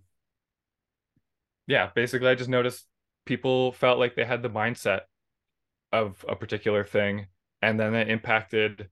[1.66, 2.86] Yeah, basically, I just noticed
[3.26, 5.00] people felt like they had the mindset
[5.92, 7.26] of a particular thing,
[7.60, 8.88] and then it impacted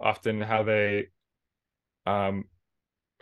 [0.00, 1.08] often how they
[2.06, 2.44] um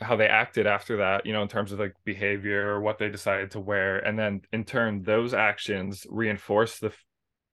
[0.00, 3.08] how they acted after that you know in terms of like behavior or what they
[3.10, 6.90] decided to wear and then in turn those actions reinforce the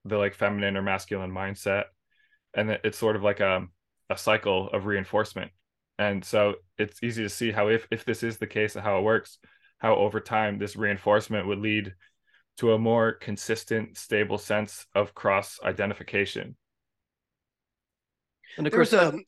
[0.06, 1.86] the like feminine or masculine mindset
[2.58, 3.66] and it's sort of like a
[4.10, 5.52] a cycle of reinforcement.
[6.00, 9.00] And so it's easy to see how if if this is the case of how
[9.00, 9.40] it works
[9.80, 11.94] how over time this reinforcement would lead
[12.58, 16.56] to a more consistent stable sense of cross identification.
[18.58, 19.20] And of course there's a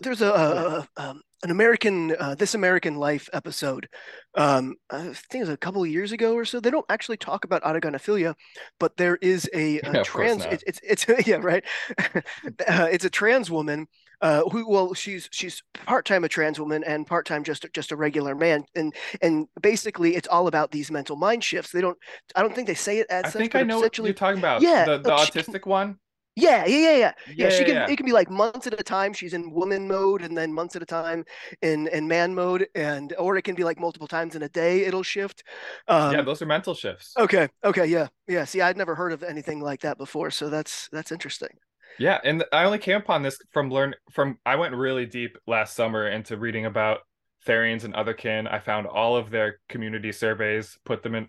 [0.00, 3.88] there's a, a, a um, an American uh, This American Life episode.
[4.34, 6.60] Um, I think it was a couple of years ago or so.
[6.60, 8.34] They don't actually talk about autogynephilia,
[8.78, 10.44] but there is a, a yeah, trans.
[10.44, 11.64] It, it's it's yeah right.
[11.98, 13.88] uh, it's a trans woman
[14.20, 17.90] uh, who well she's she's part time a trans woman and part time just just
[17.90, 21.72] a regular man and and basically it's all about these mental mind shifts.
[21.72, 21.98] They don't.
[22.36, 24.38] I don't think they say it as I such, think I know what you're talking
[24.38, 24.62] about.
[24.62, 25.98] Yeah, the, the autistic one.
[26.34, 27.12] Yeah, yeah, yeah, yeah.
[27.36, 27.90] Yeah, she can.
[27.90, 29.12] It can be like months at a time.
[29.12, 31.24] She's in woman mode, and then months at a time
[31.60, 34.84] in in man mode, and or it can be like multiple times in a day.
[34.84, 35.44] It'll shift.
[35.88, 37.14] Um, yeah, those are mental shifts.
[37.18, 37.48] Okay.
[37.64, 37.86] Okay.
[37.86, 38.08] Yeah.
[38.28, 38.44] Yeah.
[38.44, 41.50] See, I'd never heard of anything like that before, so that's that's interesting.
[41.98, 44.38] Yeah, and I only came upon this from learn from.
[44.46, 47.00] I went really deep last summer into reading about
[47.46, 48.50] Therians and otherkin.
[48.50, 51.28] I found all of their community surveys, put them in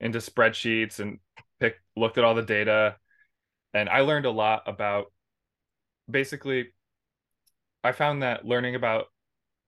[0.00, 1.20] into spreadsheets, and
[1.60, 2.96] picked looked at all the data
[3.74, 5.12] and I learned a lot about
[6.08, 6.68] basically
[7.82, 9.06] I found that learning about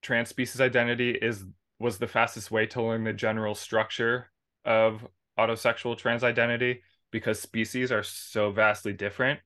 [0.00, 1.44] trans species identity is
[1.78, 4.30] was the fastest way to learn the general structure
[4.64, 5.06] of
[5.38, 9.40] autosexual trans identity because species are so vastly different.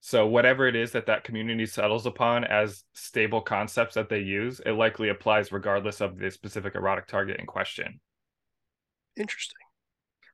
[0.00, 4.60] So whatever it is that that community settles upon as stable concepts that they use,
[4.64, 8.00] it likely applies regardless of the specific erotic target in question.
[9.16, 9.65] Interesting.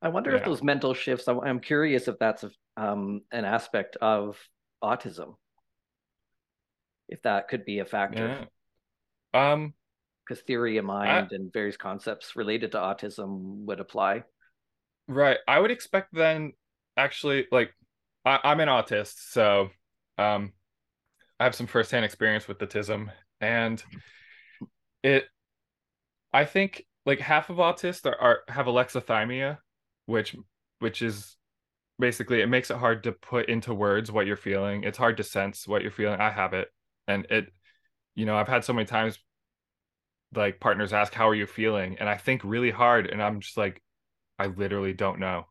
[0.03, 0.39] I wonder yeah.
[0.39, 1.29] if those mental shifts.
[1.29, 4.39] I'm curious if that's a, um, an aspect of
[4.83, 5.37] autism.
[7.09, 8.49] If that could be a factor.
[9.33, 9.53] Yeah.
[9.53, 9.75] Um,
[10.27, 14.25] because theory of mind I, and various concepts related to autism would apply.
[15.09, 15.39] Right.
[15.49, 16.53] I would expect then,
[16.97, 17.75] actually, like,
[18.25, 19.69] I, I'm an autist, so
[20.19, 20.53] um,
[21.41, 23.09] I have some firsthand experience with autism,
[23.41, 23.83] and
[25.03, 25.25] it.
[26.33, 29.59] I think like half of autists are, are have alexithymia,
[30.07, 30.37] which
[30.79, 31.37] which is
[31.99, 35.23] basically it makes it hard to put into words what you're feeling it's hard to
[35.23, 36.69] sense what you're feeling i have it
[37.07, 37.47] and it
[38.15, 39.19] you know i've had so many times
[40.35, 43.57] like partners ask how are you feeling and i think really hard and i'm just
[43.57, 43.83] like
[44.39, 45.47] i literally don't know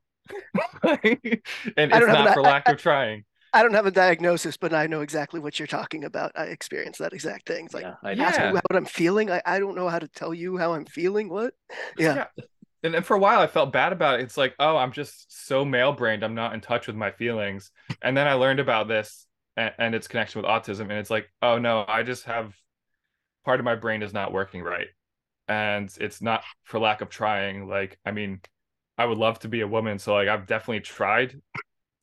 [0.84, 4.88] and it's not for lack I, of trying I don't have a diagnosis, but I
[4.88, 6.32] know exactly what you're talking about.
[6.36, 7.66] I experienced that exact thing.
[7.66, 9.30] It's like, yeah, I ask me what I'm feeling.
[9.30, 11.28] I, I don't know how to tell you how I'm feeling.
[11.28, 11.54] What?
[11.98, 12.28] Yeah.
[12.38, 12.44] yeah
[12.84, 14.24] and, and for a while I felt bad about it.
[14.24, 16.24] It's like, oh, I'm just so male brained.
[16.24, 17.72] I'm not in touch with my feelings.
[18.02, 19.26] And then I learned about this
[19.58, 20.82] and, and its connection with autism.
[20.82, 22.56] And it's like, oh no, I just have
[23.46, 24.88] part of my brain is not working right.
[25.48, 27.68] And it's not for lack of trying.
[27.68, 28.42] Like, I mean,
[28.98, 30.00] I would love to be a woman.
[30.00, 31.40] So like I've definitely tried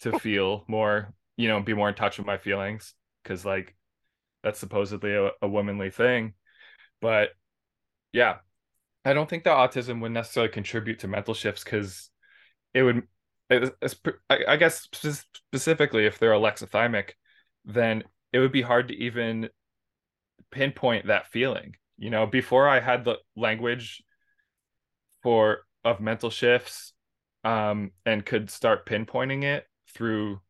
[0.01, 2.95] to feel more, you know, be more in touch with my feelings.
[3.25, 3.75] Cause like
[4.43, 6.35] that's supposedly a, a womanly thing.
[7.01, 7.31] But
[8.13, 8.37] yeah,
[9.09, 12.11] I don't think that autism would necessarily contribute to mental shifts because
[12.75, 13.05] it would.
[14.29, 17.13] I guess specifically if they're alexithymic,
[17.65, 19.49] then it would be hard to even
[20.51, 21.77] pinpoint that feeling.
[21.97, 24.03] You know, before I had the language
[25.23, 26.93] for of mental shifts,
[27.45, 30.43] um, and could start pinpointing it through,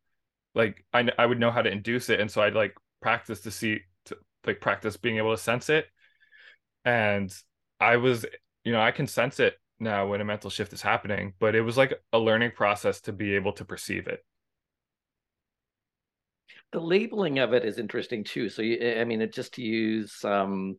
[0.56, 3.52] like I I would know how to induce it, and so I'd like practice to
[3.52, 5.86] see to like practice being able to sense it,
[6.84, 7.32] and
[7.80, 8.26] I was
[8.68, 11.62] you know, I can sense it now when a mental shift is happening, but it
[11.62, 14.22] was like a learning process to be able to perceive it.
[16.72, 18.50] The labeling of it is interesting too.
[18.50, 20.76] So, you, I mean, it just to use um,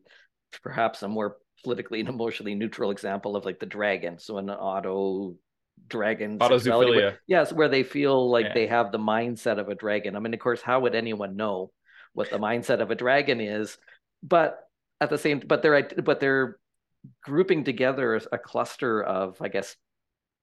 [0.62, 4.20] perhaps a more politically and emotionally neutral example of like the dragon.
[4.20, 5.34] So, an auto
[5.88, 7.16] dragon autozoophilia.
[7.26, 8.54] yes, where they feel like yeah.
[8.54, 10.14] they have the mindset of a dragon.
[10.14, 11.72] I mean, of course, how would anyone know
[12.12, 13.78] what the mindset of a dragon is?
[14.22, 14.60] But
[15.00, 16.59] at the same, but they're but they're
[17.22, 19.76] grouping together a cluster of, I guess,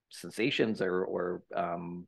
[0.10, 2.08] sensations or or um,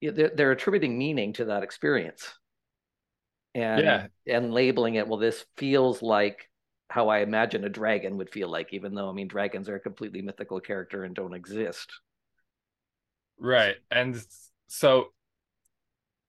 [0.00, 2.32] they're, they're attributing meaning to that experience,
[3.54, 4.06] and yeah.
[4.26, 5.06] and labeling it.
[5.06, 6.48] Well, this feels like
[6.90, 9.80] how I imagine a dragon would feel like, even though I mean dragons are a
[9.80, 11.90] completely mythical character and don't exist.
[13.38, 14.16] right and
[14.68, 15.06] so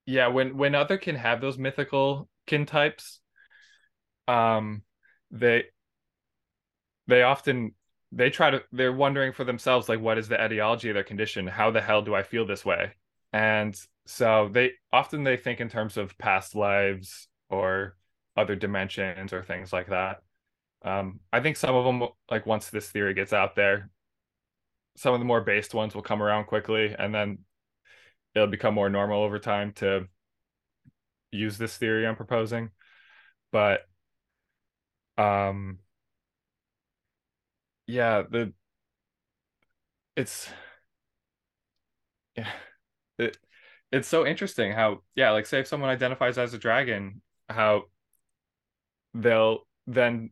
[0.05, 3.19] yeah when when other can have those mythical kin types
[4.27, 4.81] um
[5.31, 5.65] they
[7.07, 7.73] they often
[8.11, 11.47] they try to they're wondering for themselves like what is the etiology of their condition?
[11.47, 12.93] How the hell do i feel this way?
[13.31, 13.75] And
[14.05, 17.95] so they often they think in terms of past lives or
[18.37, 20.21] other dimensions or things like that.
[20.83, 23.89] Um, i think some of them like once this theory gets out there
[24.95, 27.39] some of the more based ones will come around quickly and then
[28.35, 30.07] it'll become more normal over time to
[31.31, 32.69] use this theory i'm proposing.
[33.51, 33.81] But
[35.17, 35.79] um
[37.87, 38.53] yeah the
[40.15, 40.49] it's
[42.35, 42.49] yeah
[43.17, 43.37] it
[43.91, 47.83] it's so interesting how yeah like say if someone identifies as a dragon how
[49.13, 50.31] they'll then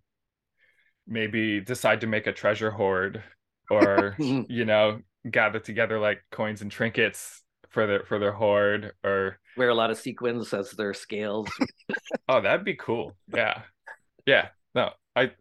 [1.07, 3.23] maybe decide to make a treasure hoard
[3.69, 4.99] or you know
[5.29, 9.91] gather together like coins and trinkets for their for their hoard or wear a lot
[9.91, 11.49] of sequins as their scales.
[12.27, 13.13] Oh that'd be cool.
[13.33, 13.63] Yeah.
[14.25, 14.49] Yeah.
[14.73, 15.31] No i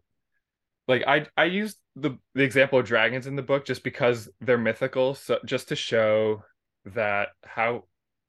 [0.91, 4.59] like i i used the the example of dragons in the book just because they're
[4.59, 6.43] mythical so just to show
[6.84, 7.84] that how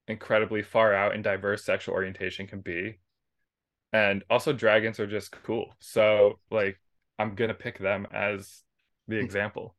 [0.08, 2.98] incredibly far out and diverse sexual orientation can be
[3.92, 6.78] and also dragons are just cool so like
[7.18, 8.62] i'm gonna pick them as
[9.08, 9.24] the hmm.
[9.24, 9.74] example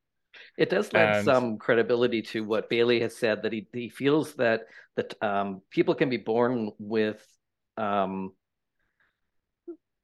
[0.58, 4.34] it does lend and, some credibility to what bailey has said that he, he feels
[4.36, 4.66] that
[4.96, 7.26] that um, people can be born with
[7.78, 8.32] um,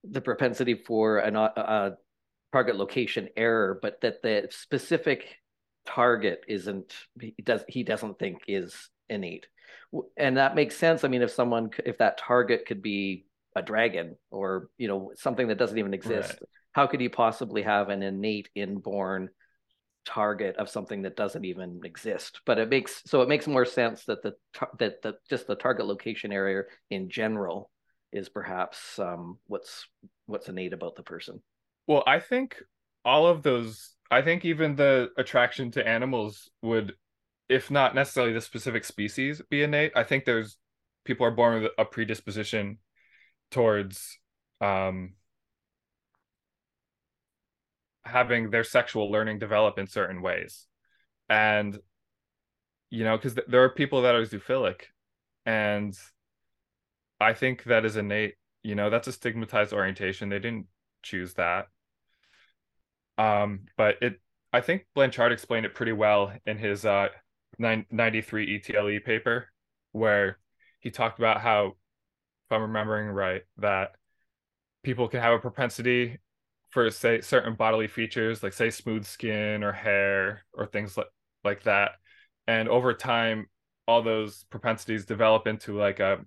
[0.03, 1.97] the propensity for an, a
[2.52, 5.38] target location error but that the specific
[5.86, 9.47] target isn't he does he doesn't think is innate.
[10.18, 11.04] And that makes sense.
[11.04, 13.26] I mean if someone if that target could be
[13.56, 16.50] a dragon or you know something that doesn't even exist right.
[16.74, 19.30] how could you possibly have an innate inborn
[20.06, 22.41] target of something that doesn't even exist?
[22.45, 24.36] But it makes so it makes more sense that the
[24.78, 27.72] that the just the target location area in general
[28.12, 29.88] is perhaps um, what's
[30.28, 31.41] what's innate about the person
[31.89, 32.63] well i think
[33.03, 36.95] all of those I think even the attraction to animals would,
[37.47, 39.91] if not necessarily the specific species, be innate.
[39.95, 40.57] I think there's
[41.05, 42.79] people are born with a predisposition
[43.51, 44.17] towards
[44.61, 45.13] um,
[48.03, 50.65] having their sexual learning develop in certain ways,
[51.29, 51.77] and
[52.89, 54.85] you know, because th- there are people that are zoophilic,
[55.45, 55.95] and
[57.21, 58.35] I think that is innate.
[58.63, 60.29] You know, that's a stigmatized orientation.
[60.29, 60.65] They didn't
[61.03, 61.67] choose that
[63.20, 64.22] um, but it,
[64.53, 67.09] I think Blanchard explained it pretty well in his uh,
[67.59, 69.51] 93 ETLE paper,
[69.91, 70.39] where
[70.80, 73.91] he talked about how, if I'm remembering right, that
[74.84, 76.17] people can have a propensity
[76.70, 81.07] for say certain bodily features, like say smooth skin or hair or things like
[81.43, 81.91] like that,
[82.47, 83.47] and over time,
[83.86, 86.20] all those propensities develop into like a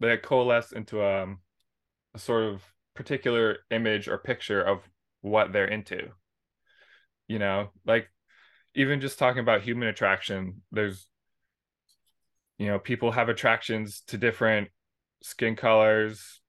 [0.00, 1.38] they coalesce into a, um,
[2.14, 2.62] a sort of
[2.94, 4.80] particular image or picture of
[5.22, 6.10] what they're into
[7.28, 7.70] you know?
[7.86, 8.08] Like
[8.74, 11.06] even just talking about human attraction there's
[12.58, 14.68] you know people have attractions to different
[15.22, 16.40] skin colors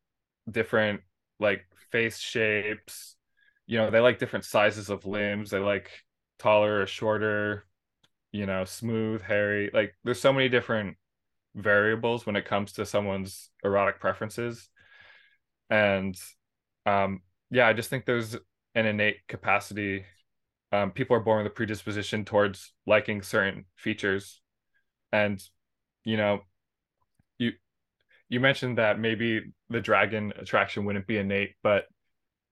[0.50, 1.02] different
[1.40, 3.16] like face shapes.
[3.66, 5.50] You know they like different sizes of limbs.
[5.50, 5.90] They like
[6.38, 7.66] taller or shorter
[8.34, 9.70] you know smooth hairy.
[9.74, 10.98] Like there's so many different
[11.56, 14.68] variables when it comes to someone's erotic preferences.
[15.70, 16.20] And
[16.86, 18.36] um yeah i just think there's
[18.76, 20.06] an innate capacity.
[20.72, 24.42] Um, people are born with a predisposition towards liking certain features,
[25.12, 25.42] and
[26.04, 26.42] you know,
[27.38, 27.54] you
[28.30, 31.86] you mentioned that maybe the dragon attraction wouldn't be innate, but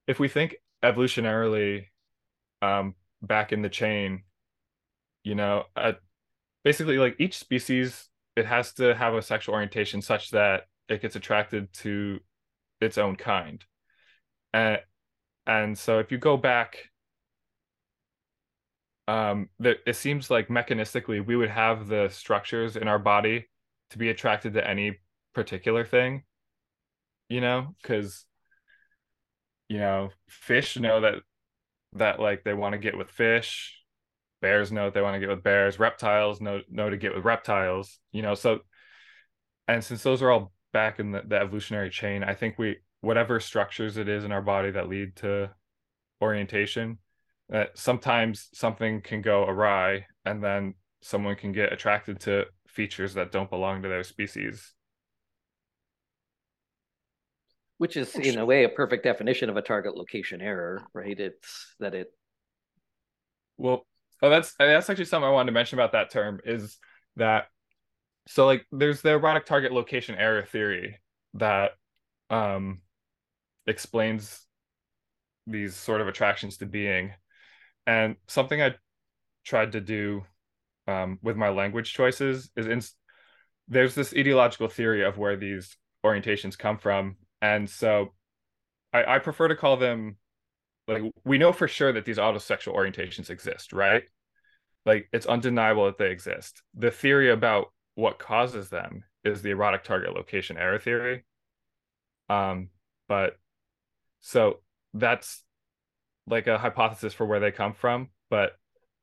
[0.07, 1.85] if we think evolutionarily,
[2.61, 4.23] um, back in the chain,
[5.23, 5.93] you know, uh,
[6.63, 11.15] basically like each species it has to have a sexual orientation such that it gets
[11.15, 12.19] attracted to
[12.79, 13.63] its own kind.
[14.53, 14.79] And
[15.47, 16.77] and so if you go back
[19.07, 23.47] um that it seems like mechanistically we would have the structures in our body
[23.89, 24.97] to be attracted to any
[25.33, 26.23] particular thing
[27.29, 28.25] you know because
[29.69, 31.15] you know fish know that
[31.93, 33.77] that like they want to get with fish
[34.41, 37.99] bears know they want to get with bears reptiles know know to get with reptiles
[38.11, 38.59] you know so
[39.67, 43.39] and since those are all back in the, the evolutionary chain i think we whatever
[43.39, 45.49] structures it is in our body that lead to
[46.21, 46.97] orientation
[47.49, 53.31] that sometimes something can go awry and then someone can get attracted to features that
[53.31, 54.73] don't belong to their species.
[57.77, 61.19] Which is in a way a perfect definition of a target location error right?
[61.19, 62.07] It's that it
[63.57, 63.85] well
[64.21, 66.77] oh that's that's actually something i wanted to mention about that term is
[67.15, 67.45] that
[68.27, 70.99] so like there's the erotic target location error theory
[71.35, 71.71] that
[72.29, 72.81] um
[73.71, 74.45] explains
[75.47, 77.13] these sort of attractions to being.
[77.87, 78.75] And something i
[79.43, 80.23] tried to do
[80.87, 82.81] um, with my language choices is in,
[83.67, 87.15] there's this etiological theory of where these orientations come from.
[87.41, 88.13] And so
[88.93, 90.17] I, I prefer to call them
[90.87, 94.03] like we know for sure that these autosexual orientations exist right?
[94.85, 96.61] Like it's undeniable that they exist.
[96.75, 101.23] The theory about what causes them is the erotic target location error theory.
[102.29, 102.69] Um
[103.07, 103.37] but
[104.21, 104.59] so
[104.93, 105.43] that's
[106.27, 108.53] like a hypothesis for where they come from but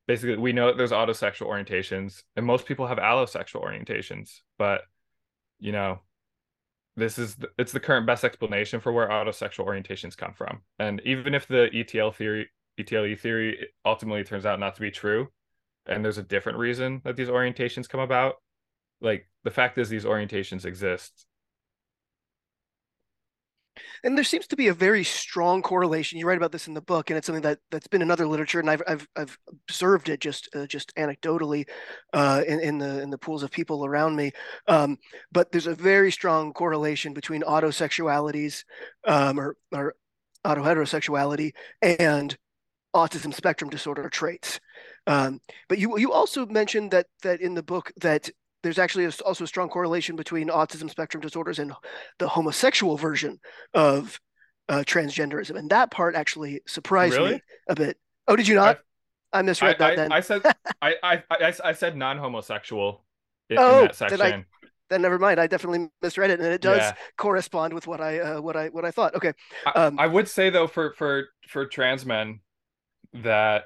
[0.06, 4.82] basically we know that there's autosexual orientations and most people have allosexual orientations but
[5.58, 6.00] you know
[6.98, 10.62] this is the, it's the current best explanation for where autosexual orientations come from.
[10.80, 12.48] And even if the etl theory
[12.78, 15.28] etle theory ultimately turns out not to be true
[15.86, 18.34] and there's a different reason that these orientations come about
[19.00, 21.26] like the fact is these orientations exist
[24.04, 26.18] and there seems to be a very strong correlation.
[26.18, 28.26] You write about this in the book, and it's something that that's been in other
[28.26, 31.68] literature, and I've I've, I've observed it just uh, just anecdotally
[32.12, 34.32] uh, in in the in the pools of people around me.
[34.66, 34.98] Um,
[35.32, 38.64] but there's a very strong correlation between autosexualities
[39.06, 39.94] um, or or
[40.44, 42.36] autoheterosexuality and
[42.94, 44.60] autism spectrum disorder traits.
[45.06, 48.30] Um, but you you also mentioned that that in the book that
[48.68, 51.72] there's actually a, also a strong correlation between autism spectrum disorders and
[52.18, 53.40] the homosexual version
[53.72, 54.20] of
[54.68, 57.34] uh, transgenderism, and that part actually surprised Really?
[57.34, 57.96] me a bit.
[58.28, 58.78] Oh, did you not?
[59.32, 60.12] I, misread I, that I, then.
[60.12, 60.42] I said
[60.82, 63.02] I, I I I said non-homosexual
[63.48, 64.44] in, Oh, in that then section.
[64.90, 65.40] then never mind.
[65.40, 66.94] I definitely misread it, and it does Yeah.
[67.16, 69.14] correspond with what I uh, what I what I thought.
[69.14, 69.32] Okay,
[69.64, 72.40] I, um, I would say though for for for trans men
[73.22, 73.64] that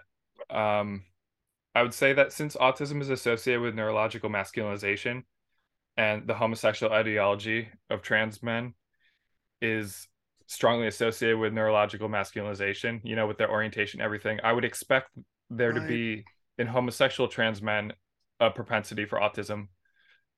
[0.51, 1.03] um
[1.75, 5.25] I would say that since autism is associated with neurological masculinization
[5.97, 8.75] and the homosexual etiology of trans men
[9.61, 10.09] is
[10.47, 15.11] strongly associated with neurological masculinization, you know, with their orientation, everything, I would expect
[15.49, 16.25] there to be
[16.59, 17.93] in homosexual trans men
[18.41, 19.69] a propensity for autism.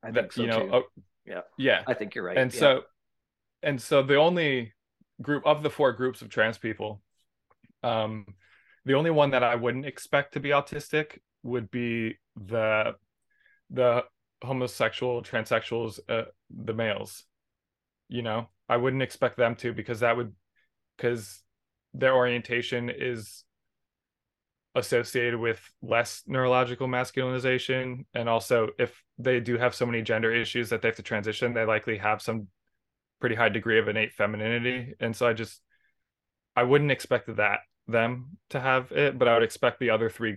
[0.05, 0.71] I that think so you know, too.
[0.73, 0.83] oh,
[1.25, 1.41] Yeah.
[1.59, 1.83] yeah.
[1.87, 2.37] I think you're right.
[2.37, 2.61] and yeah.
[2.61, 2.81] so
[3.63, 4.73] and so the only
[5.23, 7.01] group of the four groups of trans people
[7.83, 8.27] um
[8.85, 12.95] the only one that i wouldn't expect to be autistic would be the
[13.71, 14.05] the
[14.43, 17.25] homosexual transsexuals uh, the males
[18.09, 18.49] you know?
[18.69, 20.33] I wouldn't expect them to because that would
[20.97, 21.43] because
[21.93, 23.45] their orientation is
[24.75, 28.07] associated with less neurological masculinization.
[28.15, 31.53] And also if they do have so many gender issues that they have to transition
[31.53, 32.49] they likely have some
[33.21, 34.95] pretty high degree of innate femininity.
[34.99, 35.61] And so i just
[36.57, 40.37] i wouldn't expect that them to have it but i would expect the other three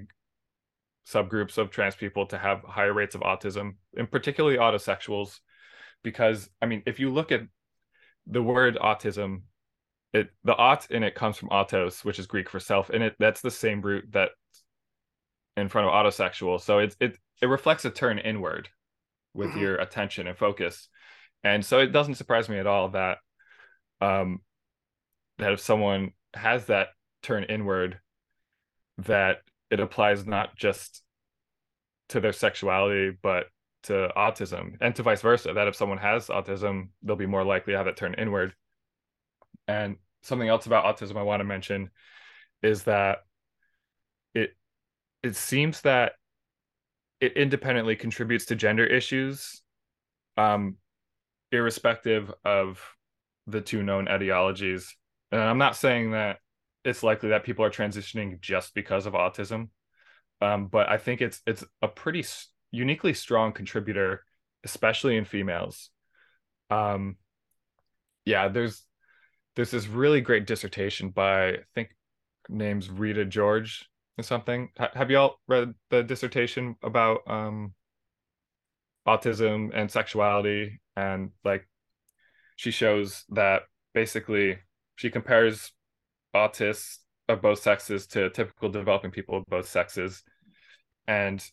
[1.07, 5.39] subgroups of trans people to have higher rates of autism and particularly autosexuals
[6.03, 7.41] because i mean if you look at
[8.25, 9.41] the word autism
[10.13, 13.15] it the aut in it comes from autos which is greek for self and it
[13.19, 14.31] that's the same root that
[15.55, 18.69] in front of autosexual so it it it reflects a turn inward
[19.33, 19.61] with Mhm.
[19.61, 20.89] your attention and focus
[21.43, 23.19] and so it doesn't surprise me at all that
[24.01, 24.41] um
[25.37, 26.89] that if someone has that
[27.23, 27.99] turn inward
[28.99, 29.37] that
[29.69, 31.03] it applies not just
[32.09, 33.47] to their sexuality but
[33.83, 37.73] to autism and to vice versa that if someone has autism they'll be more likely
[37.73, 38.53] to have it turn inward.
[39.67, 41.89] And something else about autism i want to mention
[42.63, 43.19] is that
[44.33, 44.55] it
[45.23, 46.13] it seems that
[47.19, 49.61] it independently contributes to gender issues
[50.37, 50.75] um
[51.51, 52.81] irrespective of
[53.45, 54.85] the two known etiologies.
[55.31, 56.39] And i'm not saying that
[56.87, 59.69] it's likely that people are transitioning just because of autism.
[60.41, 62.25] Um but i think it's it's a pretty
[62.71, 64.23] uniquely strong contributor
[64.63, 65.89] especially in females.
[66.69, 67.17] Um
[68.25, 68.83] yeah there's
[69.55, 71.89] there's this really great dissertation by i think
[72.49, 74.69] name's rita george or something.
[74.77, 77.73] Ha- have y'all read the dissertation about um
[79.07, 80.81] autism and sexuality?
[80.95, 81.67] And like
[82.55, 83.63] she shows that
[83.93, 84.59] basically
[84.95, 85.71] she compares
[86.35, 86.97] autists
[87.29, 90.23] of both sexes to typical developing people of both sexes.
[91.07, 91.43] And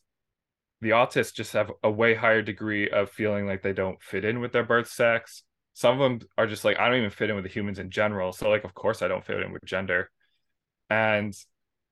[0.81, 4.41] the autists just have a way higher degree of feeling like they don't fit in
[4.41, 5.43] with their birth sex.
[5.73, 7.91] Some of them are just like i don't even fit in with the humans in
[7.91, 8.33] general.
[8.33, 10.11] So like of course i don't fit in with gender.
[10.91, 11.35] And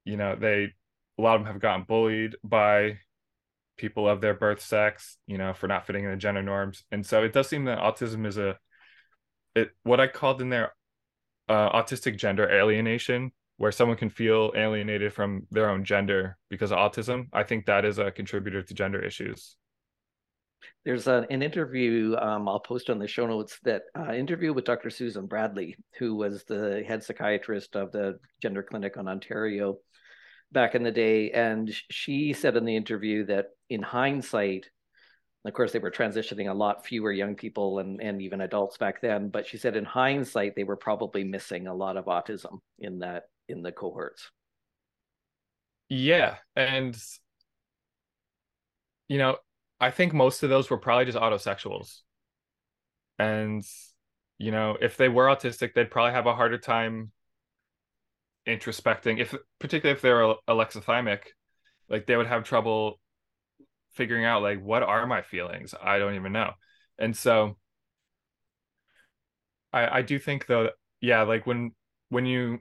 [0.05, 0.73] you know they
[1.19, 2.99] a lot of them have gotten bullied by
[3.77, 6.85] people of their birth sex you know for not fitting in the gender norms.
[6.93, 8.59] And so it does seem that autism is a
[9.55, 10.73] it what i called in there
[11.53, 16.79] uh, autistic gender alienation where someone can feel alienated from their own gender because of
[16.79, 19.57] autism i think that is a contributor to gender issues
[20.85, 24.65] There's a, an interview um, I'll post on the show notes that uh, interview with
[24.65, 24.91] Dr.
[24.91, 29.79] Susan Bradley, who was the head psychiatrist of the Gender Clinic on Ontario
[30.51, 31.31] back in the day.
[31.31, 34.71] And she said in the interview that in hindsight,
[35.45, 39.01] of course, they were transitioning a lot fewer young people and, and even adults back
[39.01, 39.29] then.
[39.29, 43.25] But she said in hindsight, they were probably missing a lot of autism in that
[43.49, 44.31] in the cohorts.
[45.89, 46.37] Yeah.
[46.55, 46.97] And
[49.09, 49.37] you know,
[49.79, 51.99] I think most of those were probably just autosexuals.
[53.19, 53.63] And,
[54.39, 57.13] you know, if they were autistic, they'd probably have a harder time
[58.49, 61.25] introspecting, if particularly if they're alexithymic,
[61.91, 63.01] like they would have trouble
[63.93, 65.75] figuring out like what are my feelings?
[65.81, 66.53] I don't even know.
[66.99, 67.57] And so
[69.73, 70.71] I I do think though,
[71.01, 71.73] yeah, like when
[72.09, 72.61] when you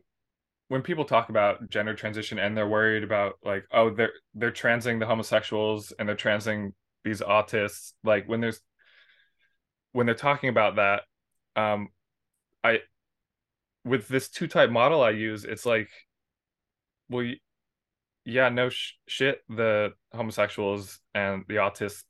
[0.72, 5.00] when people talk about gender transition and they're worried about like oh they're they're transing
[5.00, 6.74] the homosexuals and they're transing
[7.04, 8.62] these autists like when there's
[9.92, 11.02] when they're talking about that
[11.58, 11.90] um
[12.64, 12.80] i
[13.84, 15.90] with this two type model i use it's like
[17.10, 17.30] well
[18.26, 22.04] yeah no sh- shit the homosexuals and the autists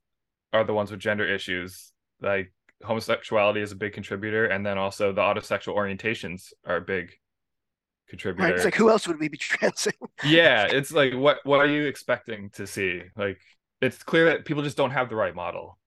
[0.54, 1.92] are the ones with gender issues
[2.22, 2.52] like
[2.84, 7.12] homosexuality is a big contributor and then also the autosexual orientations are a big
[8.12, 8.44] contributor.
[8.44, 8.56] Right.
[8.56, 9.94] It's like who else would we be transing?
[10.24, 13.02] yeah, it's like what what are you expecting to see?
[13.16, 13.40] Like
[13.82, 15.80] it's clear that people just don't have the right model.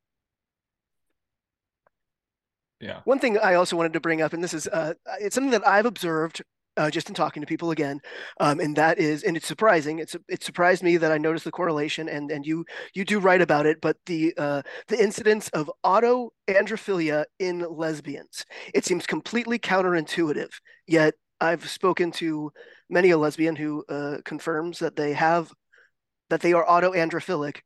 [2.81, 3.01] Yeah.
[3.05, 5.67] One thing I also wanted to bring up, and this is uh, it's something that
[5.67, 6.43] I've observed
[6.77, 8.01] uh, just in talking to people again,
[8.41, 9.99] um, and that is, and it's surprising.
[9.99, 12.65] It's it surprised me that I noticed the correlation, and and you
[12.95, 18.45] you do write about it, but the uh, the incidence of autoandrophilia in lesbians.
[18.75, 20.51] It seems completely counterintuitive,
[20.87, 22.53] yet I've spoken to
[22.89, 25.53] many a lesbian who uh, confirms that they have
[26.31, 27.59] that they are autoandrophilic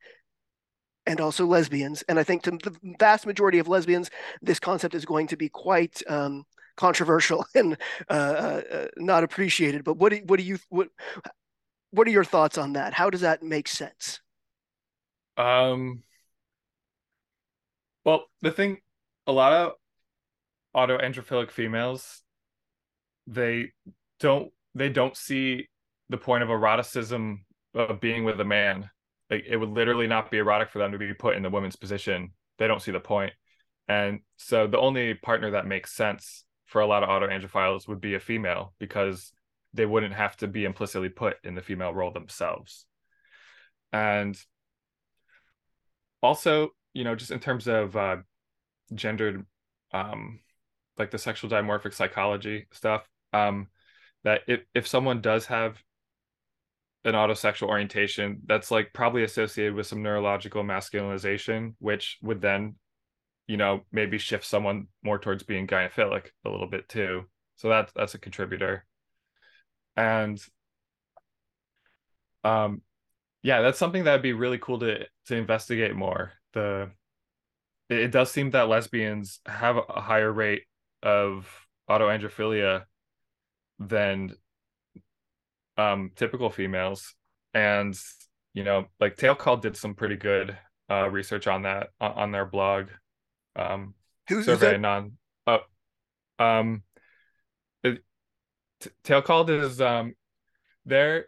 [1.07, 2.03] and also lesbians.
[2.03, 4.11] And I think to the vast majority of lesbians,
[4.43, 6.45] this concept is going to be quite um,
[6.79, 7.77] controversial and
[8.09, 9.85] uh, uh, uh, not appreciated.
[9.85, 10.89] But what do, what do you what
[11.91, 12.95] what are your thoughts on that?
[12.95, 14.21] How does that make sense?
[15.37, 16.03] Um.
[18.05, 18.79] Well, the thing,
[19.27, 19.73] a lot of
[20.75, 22.23] autoandrophilic females
[23.29, 23.71] they
[24.21, 25.69] don't they don't see
[26.09, 28.89] the point of eroticism of being with a man.
[29.31, 31.77] Like it would literally not be erotic for them to be put in the woman's
[31.77, 32.33] position.
[32.59, 33.33] They don't see the point.
[33.87, 38.15] And so the only partner that makes sense for a lot of autoandrophiles would be
[38.15, 39.33] a female because
[39.73, 42.87] they wouldn't have to be implicitly put in the female role themselves.
[43.93, 44.39] And
[46.23, 48.19] also, you know, just in terms of uh,
[48.95, 49.45] gendered,
[49.93, 50.41] um,
[50.99, 53.69] like the sexual dimorphic psychology stuff, um,
[54.25, 55.83] that if, if someone does have
[57.05, 62.75] an autosexual orientation, that's like probably associated with some neurological masculinization, which would then,
[63.49, 67.25] you know, maybe shift someone more towards being gynophilic a little bit too.
[67.57, 68.85] So that's that's a contributor.
[69.97, 70.41] And
[72.45, 72.83] um
[73.43, 76.33] yeah, that's something that'd be really cool to to investigate more.
[76.53, 76.91] The
[77.89, 80.63] it, it does seem that lesbians have a higher rate
[81.03, 81.49] of
[81.89, 82.85] autoandrophilia
[83.79, 84.35] than
[85.77, 87.15] um, typical females.
[87.55, 87.99] And,
[88.53, 90.57] you know, like Tail Call did some pretty good
[90.91, 92.89] uh, research on that on their blog.
[93.59, 93.95] Um,
[94.29, 95.13] Who's survey non
[95.47, 95.59] uh,
[96.39, 96.83] um
[97.83, 98.03] it,
[98.81, 100.15] t- tailcalled is um
[100.85, 101.27] there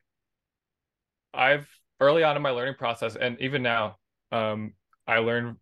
[1.34, 1.68] I've
[1.98, 3.96] early on in my learning process and even now
[4.32, 4.74] um
[5.06, 5.56] I learned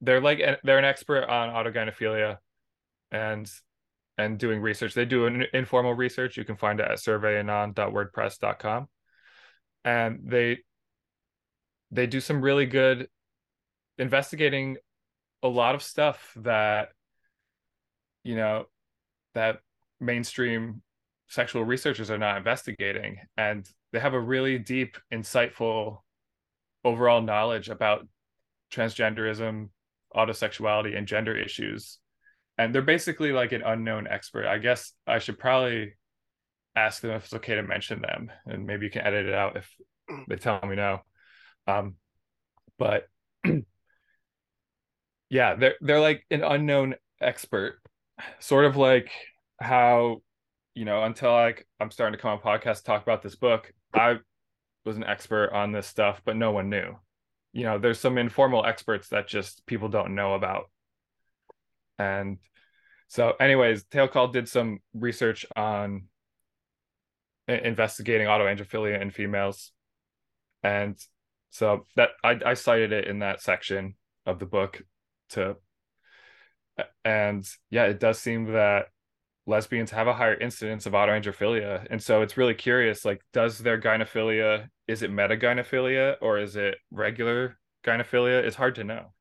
[0.00, 2.38] they're like they're an expert on autogynephilia
[3.12, 3.50] and
[4.20, 4.94] and doing research.
[4.94, 6.36] They do an informal research.
[6.36, 8.88] You can find it at surveyanon.wordpress.com.
[9.84, 10.58] And they
[11.90, 13.08] they do some really good
[13.98, 14.76] investigating
[15.42, 16.90] a lot of stuff that
[18.24, 18.66] you know
[19.34, 19.58] that
[20.00, 20.82] mainstream
[21.28, 25.98] sexual researchers are not investigating and they have a really deep insightful
[26.84, 28.06] overall knowledge about
[28.72, 29.68] transgenderism
[30.14, 31.98] autosexuality and gender issues
[32.60, 34.46] and they're basically like an unknown expert.
[34.46, 35.94] I guess I should probably
[36.76, 39.56] ask them if it's okay to mention them, and maybe you can edit it out
[39.56, 39.74] if
[40.28, 41.00] they tell me no.
[41.66, 41.94] Um,
[42.78, 43.08] but
[45.30, 47.80] yeah, they're they're like an unknown expert,
[48.40, 49.10] sort of like
[49.60, 50.22] how
[50.74, 54.16] you know until like I'm starting to come on podcast talk about this book, I
[54.84, 56.96] was an expert on this stuff, but no one knew.
[57.52, 60.70] You know, there's some informal experts that just people don't know about.
[61.98, 62.38] And
[63.08, 66.04] so, anyways, Tail Call did some research on
[67.46, 69.72] investigating autoandrophilia in females,
[70.62, 70.96] and
[71.50, 73.94] so that I, I cited it in that section
[74.26, 74.82] of the book
[75.30, 75.56] to
[77.04, 78.86] and yeah it does seem that
[79.46, 81.86] lesbians have a higher incidence of autoandrophilia.
[81.90, 86.76] And so it's really curious like does their gynephilia is it metagynephilia or is it
[86.90, 88.42] regular gynephilia?
[88.42, 89.12] It's hard to know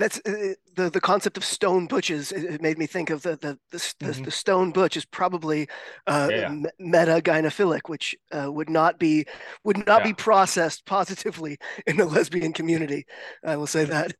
[0.00, 3.58] that's uh, the the concept of stone butches it made me think of the the
[3.70, 4.24] the, mm-hmm.
[4.24, 5.68] the stone butch is probably
[6.06, 6.48] uh, yeah.
[6.78, 9.26] meta gynophilic which uh, would not be
[9.64, 10.08] would not yeah.
[10.08, 13.04] be processed positively in the lesbian community
[13.44, 14.12] i will say that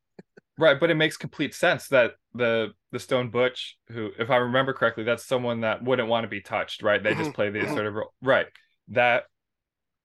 [0.59, 4.72] right but it makes complete sense that the the stone butch who if i remember
[4.72, 7.33] correctly that's someone that wouldn't want to be touched right they just mm-hmm.
[7.33, 7.74] play the mm-hmm.
[7.74, 8.47] sort of role right
[8.89, 9.24] that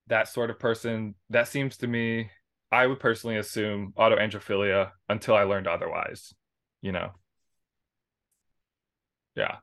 [0.08, 2.30] that sort of person that seems to me
[2.72, 6.34] I would personally assume autoandrophilia until I learned otherwise,
[6.82, 7.12] you know.
[9.36, 9.58] Yeah.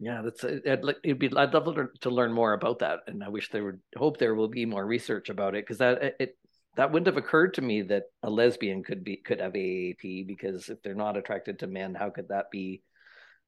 [0.00, 3.28] Yeah, that's uh, it'd, it'd be I'd love to learn more about that, and I
[3.28, 6.38] wish there would hope there will be more research about it because that it
[6.76, 10.68] that wouldn't have occurred to me that a lesbian could be could have AAP because
[10.68, 12.82] if they're not attracted to men, how could that be?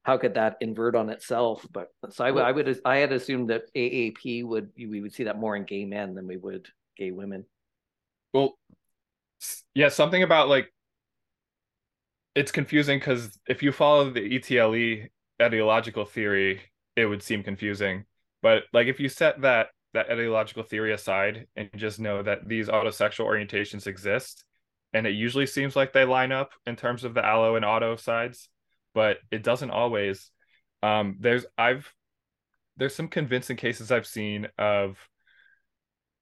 [0.03, 1.65] How could that invert on itself?
[1.71, 5.39] But so I, I would I had assumed that AAP would we would see that
[5.39, 6.67] more in gay men than we would
[6.97, 7.45] gay women.
[8.33, 8.57] Well,
[9.73, 10.71] yeah, something about like
[12.35, 15.07] it's confusing because if you follow the ETLE
[15.41, 16.61] etiological theory,
[16.95, 18.05] it would seem confusing.
[18.41, 22.69] But like if you set that that etiological theory aside and just know that these
[22.69, 24.43] autosexual orientations exist,
[24.93, 27.95] and it usually seems like they line up in terms of the allo and auto
[27.95, 28.49] sides,
[28.93, 30.31] but it doesn't always.
[30.83, 31.93] Um, there's I've
[32.77, 34.97] there's some convincing cases I've seen of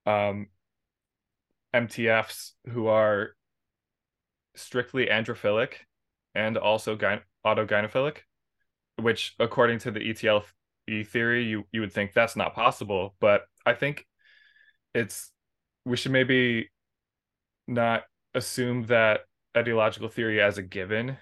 [0.05, 0.47] um
[1.73, 3.35] MTFs who are
[4.59, 5.73] strictly androphilic
[6.35, 8.17] and also gy- autogynephilic,
[9.01, 10.43] which according to the ETL
[11.05, 13.15] theory, you you would think that's not possible.
[13.19, 14.05] But I think
[14.93, 15.31] it's
[15.85, 16.69] we should maybe
[17.67, 18.03] not
[18.33, 19.21] assume that
[19.55, 21.17] etiological theory as a given.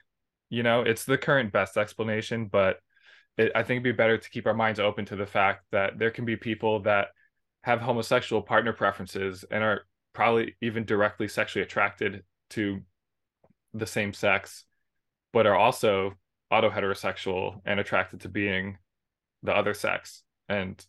[0.50, 2.80] You know, it's the current best explanation, but
[3.38, 6.00] it, I think it'd be better to keep our minds open to the fact that
[6.00, 7.10] there can be people that
[7.64, 9.82] have homosexual partner preferences and are
[10.14, 12.82] probably even directly sexually attracted to
[13.80, 14.66] the same sex,
[15.34, 16.14] but are also
[16.52, 18.78] auto heterosexual and attracted to being
[19.44, 20.24] the other sex.
[20.50, 20.84] And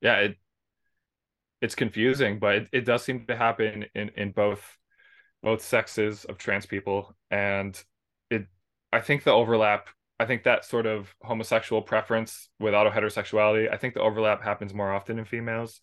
[0.00, 0.36] yeah, it
[1.60, 4.78] it's confusing, but it, it does seem to happen in in both
[5.42, 7.14] both sexes of trans people.
[7.30, 7.82] And
[8.30, 8.46] it
[8.92, 13.76] I think the overlap I think that sort of homosexual preference with auto heterosexuality, I
[13.76, 15.80] think the overlap happens more often in females,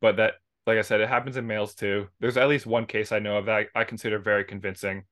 [0.00, 0.34] but that
[0.66, 2.08] like I said, it happens in males too.
[2.20, 5.04] There's at least one case I know of that I, I consider very convincing.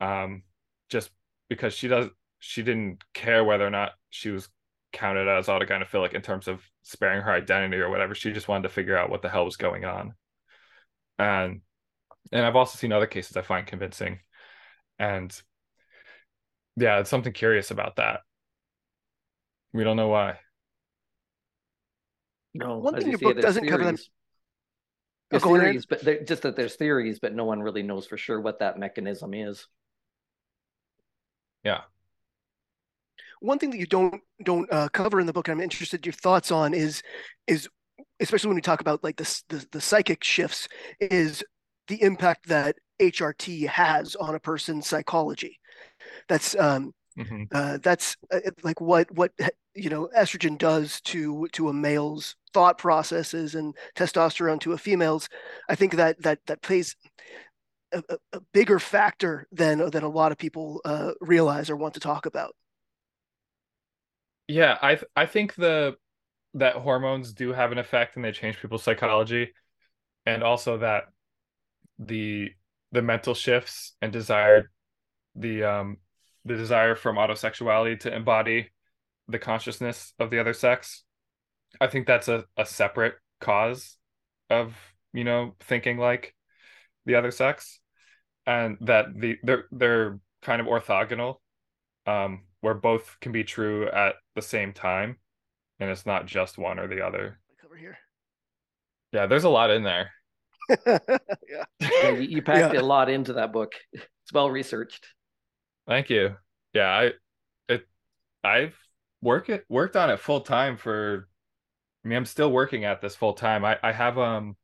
[0.00, 0.42] Um,
[0.88, 1.10] just
[1.48, 4.48] because she does, she didn't care whether or not she was
[4.92, 8.14] counted as autogynephilic in terms of sparing her identity or whatever.
[8.14, 10.14] She just wanted to figure out what the hell was going on.
[11.18, 11.60] And
[12.30, 14.20] and I've also seen other cases I find convincing.
[14.98, 15.34] And
[16.76, 18.20] yeah, it's something curious about that.
[19.72, 20.38] We don't know why.
[22.54, 23.98] No, one thing your book doesn't cover them
[25.30, 28.60] there's theories, but just that there's theories, but no one really knows for sure what
[28.60, 29.66] that mechanism is.
[31.68, 31.80] Yeah.
[33.40, 36.04] One thing that you don't don't uh, cover in the book, and I'm interested in
[36.08, 37.02] your thoughts on, is
[37.46, 37.68] is
[38.20, 40.66] especially when we talk about like the, the the psychic shifts,
[41.00, 41.44] is
[41.88, 45.60] the impact that HRT has on a person's psychology.
[46.28, 47.44] That's um, mm-hmm.
[47.52, 49.32] uh, that's uh, like what what
[49.74, 55.28] you know estrogen does to to a male's thought processes and testosterone to a female's
[55.68, 56.96] i think that that that plays
[57.92, 62.00] a, a bigger factor than than a lot of people uh, realize or want to
[62.00, 62.54] talk about.
[64.46, 65.96] Yeah i i think the
[66.54, 69.52] that hormones do have an effect and they change people's psychology.
[70.26, 71.04] And also that
[71.98, 72.50] the
[72.92, 74.70] the mental shifts and desire
[75.34, 75.96] the um
[76.44, 78.70] the desire from autosexuality to embody
[79.28, 81.04] the consciousness of the other sex
[81.80, 83.96] i think that's a, a separate cause
[84.48, 84.74] of
[85.12, 86.34] you know thinking like
[87.06, 87.80] the other sex
[88.46, 91.36] and that the they're they're kind of orthogonal
[92.06, 95.16] um where both can be true at the same time
[95.80, 97.98] and it's not just one or the other over here
[99.12, 100.10] yeah there's a lot in there
[100.86, 100.98] yeah.
[101.80, 102.10] yeah.
[102.10, 102.80] you, packed yeah.
[102.80, 105.06] a lot into that book it's well researched
[105.86, 106.34] thank you
[106.74, 107.10] yeah i
[107.68, 107.86] it
[108.44, 108.76] i've
[109.22, 111.28] work it worked on it full time for
[112.04, 113.64] I mean I'm still working at this full time.
[113.64, 114.56] I I have um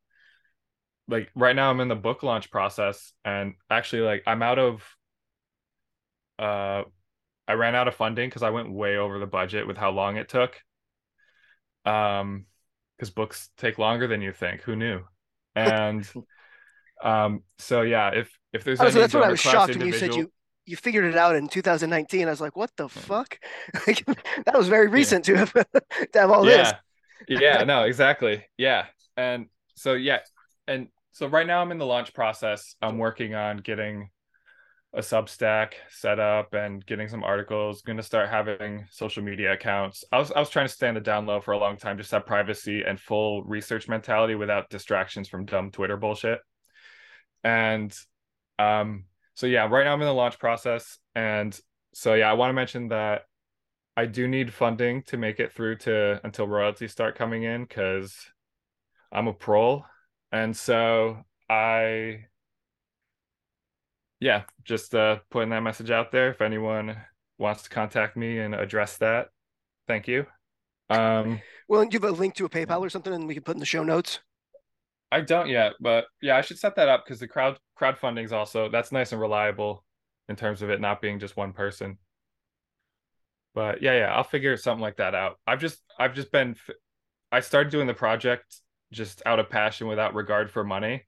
[1.07, 4.83] like right now I'm in the book launch process and actually like I'm out of
[6.39, 6.83] uh
[7.47, 10.17] I ran out of funding cuz I went way over the budget with how long
[10.17, 10.61] it took.
[11.85, 12.45] Um
[12.99, 14.61] cuz books take longer than you think.
[14.61, 15.03] Who knew?
[15.55, 16.07] And
[17.03, 19.93] Um, so yeah, if if there's Oh, so that's what I was shocked when you
[19.93, 20.31] said you
[20.65, 22.27] you figured it out in 2019.
[22.27, 23.37] I was like, what the fuck?
[23.87, 24.05] Like,
[24.45, 25.53] that was very recent to have
[26.13, 26.73] to have all this.
[26.73, 26.77] yeah
[27.27, 28.85] yeah no exactly yeah
[29.17, 30.19] and so yeah
[30.67, 32.75] and so right now i'm in the launch process.
[32.81, 34.09] I'm working on getting
[34.93, 40.03] a substack set up and getting some articles going to start having social media accounts.
[40.11, 41.97] I was, I was trying to stay on the down low for a long time
[41.97, 46.39] just have privacy and full research mentality without distractions from dumb twitter bullshit.
[47.45, 47.95] And
[48.59, 49.05] um
[49.35, 50.97] so yeah right now i'm in the launch process.
[51.15, 51.57] And
[51.93, 53.21] so yeah i want to mention that
[53.95, 58.13] I do need funding to make it through to until royalties start coming in because
[59.13, 59.85] I'm a prole.
[60.35, 62.25] And so I
[64.19, 66.29] yeah, just uh putting that message out there.
[66.29, 66.97] If anyone
[67.37, 69.29] wants to contact me and address that,
[69.87, 70.25] thank you.
[70.89, 73.61] Um Well, give a link to a PayPal or something, and we can put in
[73.61, 74.19] the show notes.
[75.09, 78.33] I don't yet, but yeah, I should set that up because the crowd crowdfunding is
[78.33, 79.85] also that's nice and reliable
[80.27, 81.97] in terms of it not being just one person.
[83.53, 85.39] But yeah, yeah, I'll figure something like that out.
[85.47, 86.57] I've just I've just been
[87.31, 88.59] I started doing the project
[88.95, 91.03] just out of passion without regard for money.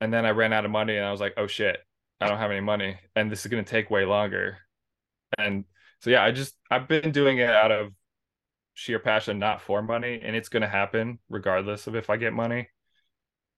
[0.00, 1.78] And then I ran out of money and I was like, "Oh shit,
[2.20, 4.58] I don't have any money and this is going to take way longer."
[5.38, 5.64] And
[6.00, 7.92] so yeah, I just I've been doing it out of
[8.74, 12.32] sheer passion not for money and it's going to happen regardless of if I get
[12.32, 12.68] money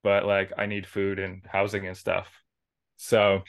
[0.03, 2.27] but like I need food and housing and stuff.
[2.97, 3.43] So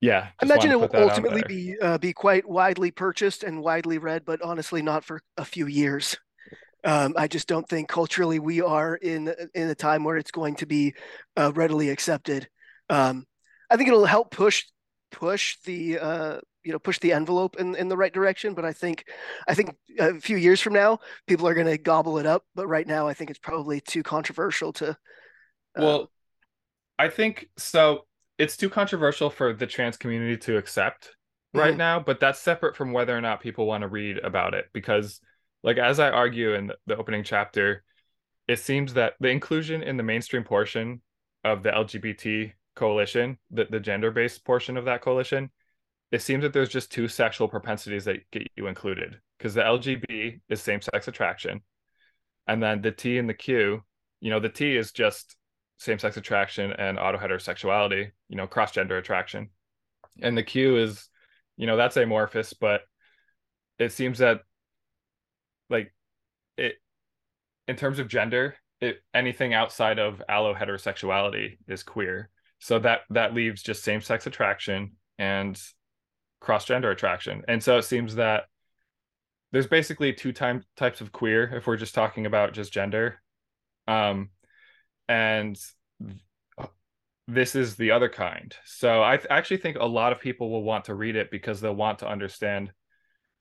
[0.00, 3.44] yeah, I imagine it will put that out ultimately be uh, be quite widely purchased
[3.44, 6.16] and widely read, but honestly, not for a few years.
[6.84, 10.56] Um, I just don't think culturally we are in in a time where it's going
[10.56, 10.94] to be
[11.36, 12.48] uh, readily accepted.
[12.90, 13.26] Um,
[13.70, 14.64] I think it'll help push
[15.12, 18.54] push the uh, you know push the envelope in, in the right direction.
[18.54, 19.04] But I think
[19.46, 22.44] I think a few years from now, people are going to gobble it up.
[22.54, 24.96] But right now, I think it's probably too controversial to.
[25.76, 26.10] uh, Well,
[26.98, 28.06] I think so.
[28.38, 31.16] It's too controversial for the trans community to accept
[31.54, 31.78] right Mhm.
[31.78, 34.66] now, but that's separate from whether or not people want to read about it.
[34.72, 35.20] Because,
[35.62, 37.84] like, as I argue in the- opening chapter,
[38.48, 41.00] it seems that the inclusion in the mainstream portion
[41.44, 45.50] of the LGBT coalition, the, the gender based portion of that coalition,
[46.10, 49.18] it seems that there's just two sexual propensities that get you included.
[49.38, 51.62] Because the LGB is same sex attraction.
[52.46, 53.82] And then the T and the Q,
[54.20, 55.36] you know, the T is just
[55.78, 59.50] same sex attraction and auto heterosexuality, you know, cross gender attraction.
[60.20, 61.08] And the Q is,
[61.56, 62.82] you know, that's amorphous, but
[63.78, 64.42] it seems that
[65.72, 65.92] like
[66.56, 66.74] it
[67.66, 72.30] in terms of gender, it anything outside of allo heterosexuality is queer.
[72.58, 75.60] So that that leaves just same sex attraction and
[76.40, 77.42] cross gender attraction.
[77.48, 78.44] And so it seems that
[79.52, 83.20] there's basically two time types of queer if we're just talking about just gender.
[83.88, 84.30] Um
[85.08, 85.58] and
[87.28, 88.54] this is the other kind.
[88.64, 91.60] So I th- actually think a lot of people will want to read it because
[91.60, 92.72] they'll want to understand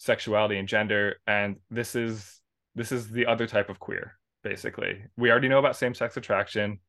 [0.01, 2.41] sexuality and gender and this is
[2.73, 5.03] this is the other type of queer basically.
[5.15, 6.79] We already know about same-sex attraction.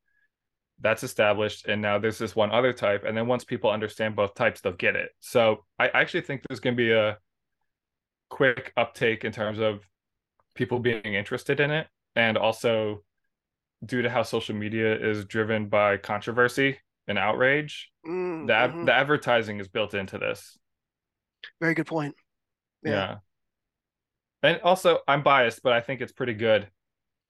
[0.80, 4.34] That's established and now there's this one other type and then once people understand both
[4.34, 5.10] types they'll get it.
[5.20, 7.18] So I actually think there's going to be a
[8.30, 9.86] quick uptake in terms of
[10.54, 13.02] people being interested in it and also
[13.84, 18.86] due to how social media is driven by controversy and outrage mm, the, mhm.
[18.86, 20.56] the advertising is built into this
[21.60, 22.14] Very good point.
[22.84, 22.90] Yeah.
[22.90, 23.16] Yeah.
[24.42, 26.68] and also i'm biased but i think it's pretty good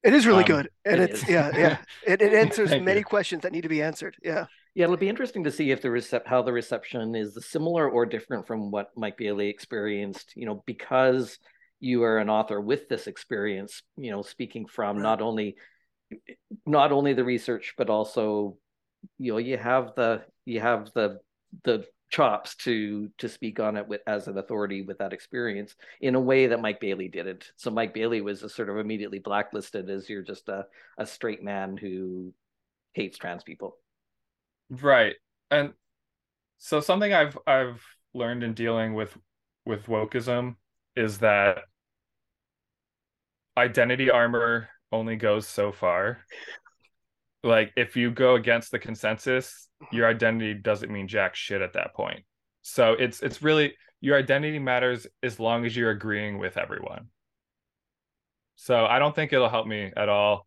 [0.05, 1.29] It is really Um, good, and it it's is.
[1.29, 1.77] yeah, yeah.
[2.13, 3.05] It, it answers many you.
[3.15, 4.17] questions that need to be answered.
[4.21, 4.47] Yeah.
[4.75, 8.03] Yeah, it'll be interesting to see if the recep- how the reception is similar or
[8.05, 10.33] different from what Mike Bailey experienced.
[10.35, 11.39] You know, because
[11.79, 13.83] you are an author with this experience.
[13.97, 15.03] You know, speaking from Right.
[15.09, 15.55] not only
[16.67, 18.57] not only the research, but also
[19.23, 21.21] you know you have the you have the
[21.63, 26.15] the chops to to speak on it with as an authority with that experience in
[26.15, 27.53] a way that Mike Bailey didn't.
[27.57, 30.67] So Mike Bailey was sort of immediately blacklisted as you're just a
[30.99, 32.35] a straight man who
[32.95, 33.79] hates trans people.
[34.71, 35.17] right
[35.51, 35.73] and
[36.59, 37.83] so something i've i've
[38.15, 39.17] learned in dealing with
[39.67, 40.57] with wokeism
[40.97, 41.59] is that
[43.57, 46.25] identity armor only goes so far
[47.43, 49.97] like if you go against the consensus mm-hmm.
[49.97, 52.25] your identity doesn't mean jack shit at that point.
[52.63, 57.09] So it's it's really your identity matters as long as you're agreeing with everyone.
[58.57, 60.47] So i don't think it'll help me at all.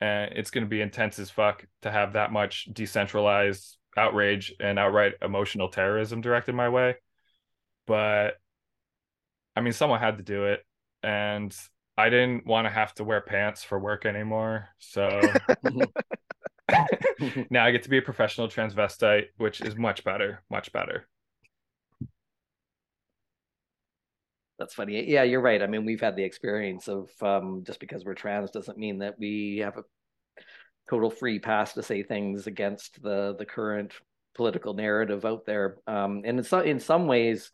[0.00, 4.78] And it's going to be intense as fuck to have that much decentralized outrage and
[4.78, 6.96] outright emotional terrorism directed my way.
[7.86, 8.34] But
[9.54, 10.64] i mean someone had to do it.
[11.02, 11.56] And
[12.00, 15.20] i didn't want to have to wear pants for work anymore so
[17.50, 21.06] now I get to be a professional transvestite, which is much better, much better.
[24.58, 25.08] That's funny.
[25.08, 25.62] Yeah, you're right.
[25.62, 29.18] I mean, we've had the experience of um, just because we're trans doesn't mean that
[29.18, 29.84] we have a
[30.88, 33.94] total free pass to say things against the the current
[34.34, 35.78] political narrative out there.
[35.86, 37.50] Um, and in some in some ways,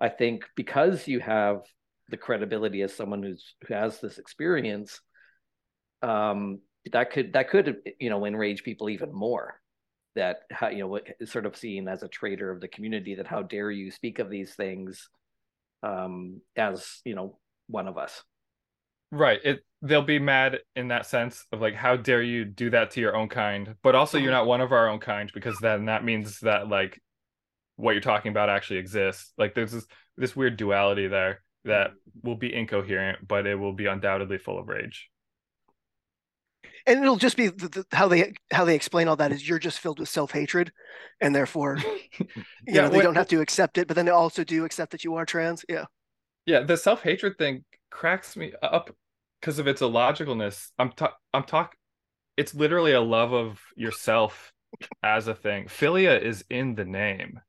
[0.00, 1.62] I think because you have
[2.10, 5.00] the credibility as someone who's who has this experience,
[6.02, 6.60] um,
[6.92, 9.60] that could that could you know enrage people even more.
[10.16, 13.14] That how you know what is sort of seen as a traitor of the community.
[13.14, 15.08] That how dare you speak of these things
[15.82, 17.38] um, as you know
[17.68, 18.22] one of us.
[19.12, 19.40] Right.
[19.44, 23.00] It they'll be mad in that sense of like, how dare you do that to
[23.00, 23.74] your own kind?
[23.82, 27.00] But also, you're not one of our own kind because then that means that like
[27.76, 29.32] what you're talking about actually exists.
[29.36, 29.86] Like there's this
[30.16, 31.90] this weird duality there that
[32.22, 35.08] will be incoherent, but it will be undoubtedly full of rage.
[36.86, 39.58] And it'll just be the, the, how they how they explain all that is you're
[39.58, 40.72] just filled with self hatred,
[41.20, 41.78] and therefore,
[42.18, 42.26] you
[42.66, 45.04] yeah, know, they don't have to accept it, but then they also do accept that
[45.04, 45.64] you are trans.
[45.68, 45.84] Yeah.
[46.46, 48.90] Yeah, the self hatred thing cracks me up
[49.40, 50.70] because of its illogicalness.
[50.78, 51.76] I'm ta- I'm talk.
[52.36, 54.52] It's literally a love of yourself
[55.02, 55.66] as a thing.
[55.66, 57.40] Philia is in the name.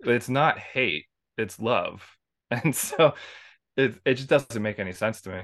[0.00, 1.06] It's not hate.
[1.36, 2.02] It's love,
[2.50, 3.14] and so
[3.76, 5.42] it it just doesn't make any sense to me.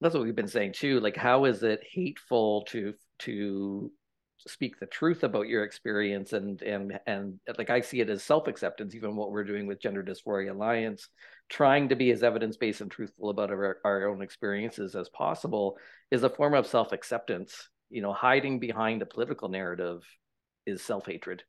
[0.00, 1.00] That's what we've been saying too.
[1.00, 3.92] Like, how is it hateful to to
[4.46, 8.94] speak the truth about your experience and and and like I see it as self-acceptance,
[8.94, 11.08] even what we're doing with Gender Dysphoria Alliance,
[11.50, 15.76] trying to be as evidence-based and truthful about our, our own experiences as possible
[16.10, 17.68] is a form of self-acceptance.
[17.90, 20.02] You know, hiding behind a political narrative
[20.66, 21.42] is self-hatred.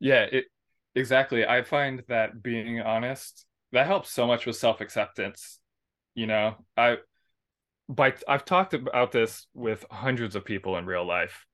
[0.00, 0.44] Yeah, it
[0.94, 1.46] exactly.
[1.46, 5.58] I find that being honest that helps so much with self-acceptance.
[6.14, 6.98] You know, I
[7.88, 11.44] by I've talked about this with hundreds of people in real life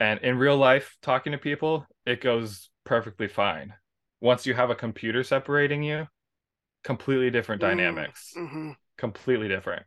[0.00, 3.74] and in real life, talking to people, it goes perfectly fine.
[4.20, 6.06] Once you have a computer separating you,
[6.84, 8.32] completely different mm, dynamics.
[8.36, 8.72] Mm-hmm.
[8.96, 9.84] Completely different.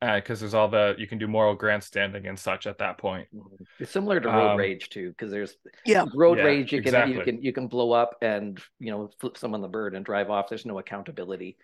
[0.00, 3.26] Because uh, there's all the you can do moral grandstanding and such at that point.
[3.34, 3.64] Mm-hmm.
[3.80, 6.72] It's similar to road um, rage too, because there's yeah road yeah, rage.
[6.72, 7.16] You can exactly.
[7.16, 10.30] you can you can blow up and you know flip someone the bird and drive
[10.30, 10.48] off.
[10.48, 11.56] There's no accountability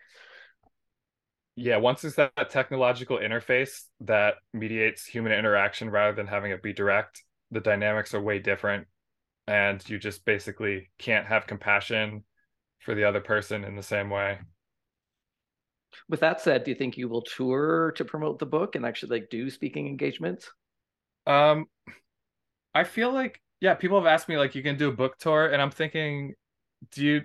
[1.56, 6.72] yeah once there's that technological interface that mediates human interaction rather than having it be
[6.72, 8.86] direct the dynamics are way different
[9.46, 12.24] and you just basically can't have compassion
[12.80, 14.38] for the other person in the same way
[16.08, 19.20] with that said do you think you will tour to promote the book and actually
[19.20, 20.50] like do speaking engagements
[21.26, 21.66] um
[22.74, 25.46] i feel like yeah people have asked me like you can do a book tour
[25.46, 26.34] and i'm thinking
[26.92, 27.22] do you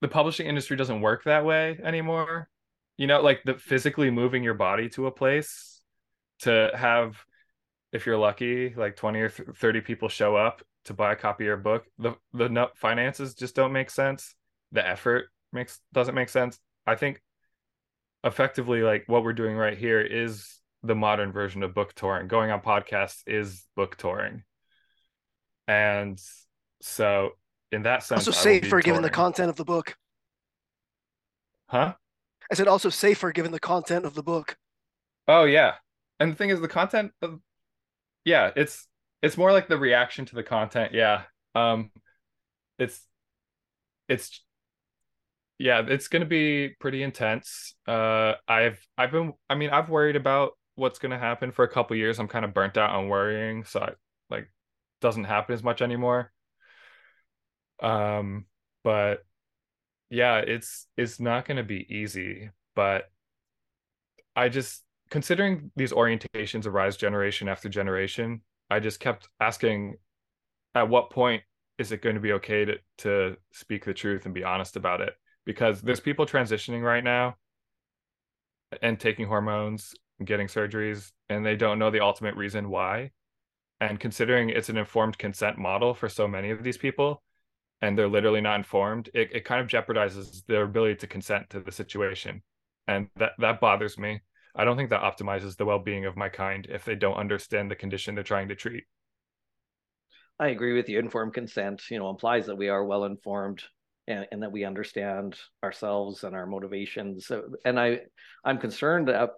[0.00, 2.48] the publishing industry doesn't work that way anymore
[2.96, 5.82] you know like the physically moving your body to a place
[6.40, 7.16] to have
[7.92, 11.46] if you're lucky, like 20 or 30 people show up to buy a copy of
[11.46, 14.34] your book, the the finances just don't make sense.
[14.72, 16.58] The effort makes doesn't make sense.
[16.88, 17.20] I think
[18.24, 22.28] effectively like what we're doing right here is the modern version of book touring.
[22.28, 24.42] Going on podcasts is book touring.
[25.66, 26.20] And
[26.80, 27.30] so
[27.70, 29.96] in that sense also safer given the content of the book.
[31.66, 31.94] Huh?
[32.50, 34.56] I said also safer given the content of the book.
[35.26, 35.74] Oh yeah.
[36.18, 37.40] And the thing is the content of
[38.24, 38.86] yeah, it's
[39.22, 40.94] it's more like the reaction to the content.
[40.94, 41.24] Yeah.
[41.54, 41.90] Um
[42.78, 43.00] it's
[44.08, 44.40] it's
[45.58, 47.74] yeah, it's going to be pretty intense.
[47.86, 51.68] Uh I've I've been I mean, I've worried about what's going to happen for a
[51.68, 52.18] couple years.
[52.18, 53.92] I'm kind of burnt out on worrying, so I
[54.30, 54.50] like
[55.00, 56.32] doesn't happen as much anymore.
[57.80, 58.46] Um
[58.84, 59.24] but
[60.10, 63.10] yeah, it's it's not going to be easy, but
[64.36, 69.96] I just considering these orientations arise generation after generation, I just kept asking
[70.74, 71.42] at what point
[71.78, 75.00] is it going to be okay to, to speak the truth and be honest about
[75.00, 75.14] it?
[75.48, 77.36] Because there's people transitioning right now
[78.82, 79.94] and taking hormones
[80.24, 83.10] getting surgeries, and they don't know the ultimate reason why.
[83.80, 87.22] And considering it's an informed consent model for so many of these people,
[87.80, 91.60] and they're literally not informed, it, it kind of jeopardizes their ability to consent to
[91.60, 92.42] the situation.
[92.88, 94.20] And that, that bothers me
[94.58, 97.76] I don't think that optimizes the well-being of my kind if they don't understand the
[97.76, 98.84] condition they're trying to treat.
[100.40, 100.98] I agree with you.
[100.98, 103.62] Informed consent, you know, implies that we are well informed
[104.08, 107.26] and, and that we understand ourselves and our motivations.
[107.26, 108.00] So, and I,
[108.44, 109.08] I'm concerned.
[109.08, 109.30] that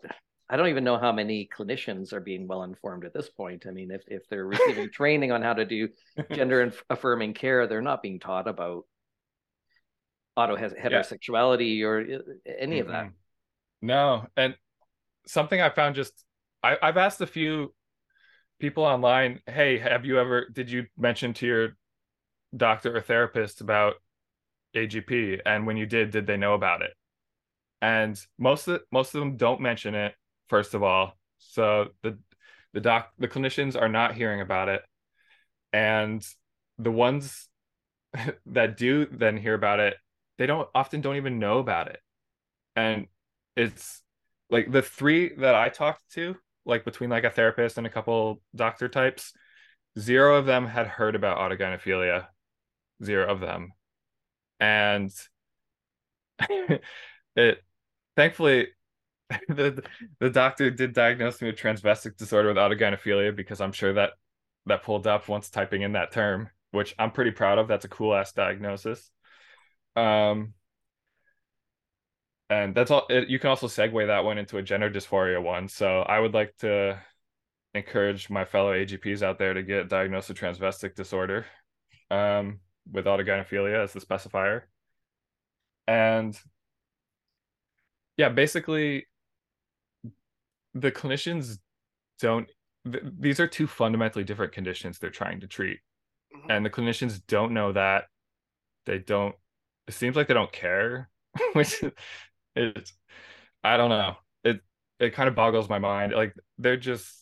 [0.49, 3.67] I don't even know how many clinicians are being well informed at this point.
[3.69, 5.89] I mean, if if they're receiving training on how to do
[6.33, 8.85] gender affirming care, they're not being taught about
[10.37, 11.87] auto heterosexuality yeah.
[11.87, 12.19] or uh,
[12.59, 12.87] any mm-hmm.
[12.87, 13.11] of that.
[13.83, 14.55] No, and
[15.27, 16.13] something I found just
[16.63, 17.73] I, I've asked a few
[18.59, 21.77] people online, hey, have you ever did you mention to your
[22.57, 23.95] doctor or therapist about
[24.75, 25.41] AGP?
[25.45, 26.93] And when you did, did they know about it?
[27.83, 30.15] And most of most of them don't mention it,
[30.49, 31.17] first of all.
[31.39, 32.19] So the
[32.73, 34.83] the doc the clinicians are not hearing about it.
[35.73, 36.27] And
[36.79, 37.49] the ones
[38.47, 39.97] that do then hear about it,
[40.39, 42.01] they don't often don't even know about it.
[42.77, 43.07] And
[43.57, 44.03] it's
[44.51, 48.43] like the three that I talked to, like between like a therapist and a couple
[48.55, 49.33] doctor types,
[49.99, 52.27] zero of them had heard about autogynephilia.
[53.03, 53.73] Zero of them.
[54.61, 55.11] And
[57.37, 57.63] it
[58.17, 58.69] thankfully
[59.49, 59.83] the
[60.19, 64.11] the doctor did diagnose me with transvestic disorder with autogynephilia because I'm sure that
[64.67, 67.69] that pulled up once typing in that term, which I'm pretty proud of.
[67.69, 69.11] That's a cool ass diagnosis.
[69.97, 70.55] Um,
[72.49, 73.07] and that's all.
[73.09, 75.69] It, you can also segue that one into a gender dysphoria one.
[75.69, 77.01] So I would like to
[77.75, 81.47] encourage my fellow AGPs out there to get diagnosed with transvestic disorder,
[82.11, 82.59] um,
[82.91, 84.63] with autogynephilia as the specifier,
[85.87, 86.39] and
[88.17, 89.07] yeah, basically,
[90.75, 91.59] the clinicians
[92.21, 92.49] don't.
[92.91, 95.79] Th- these are two fundamentally different conditions they're trying to treat,
[96.35, 96.51] mm-hmm.
[96.51, 98.05] and the clinicians don't know that.
[98.87, 99.35] They don't.
[99.89, 101.09] It seems like they don't care,
[101.55, 101.83] which
[102.55, 102.93] it's
[103.65, 104.17] I don't know.
[104.45, 104.61] It
[104.99, 106.13] it kind of boggles my mind.
[106.13, 107.15] Like they're just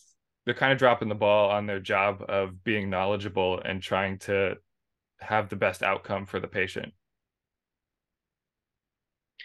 [0.45, 4.55] they're kind of dropping the ball on their job of being knowledgeable and trying to
[5.19, 6.93] have the best outcome for the patient.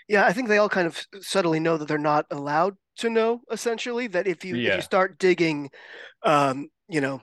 [0.08, 3.40] Yeah, I think they all kind of subtly know that they're not allowed to know.
[3.50, 4.70] Essentially, that if you yeah.
[4.70, 5.70] if you start digging,
[6.22, 7.22] um, you know,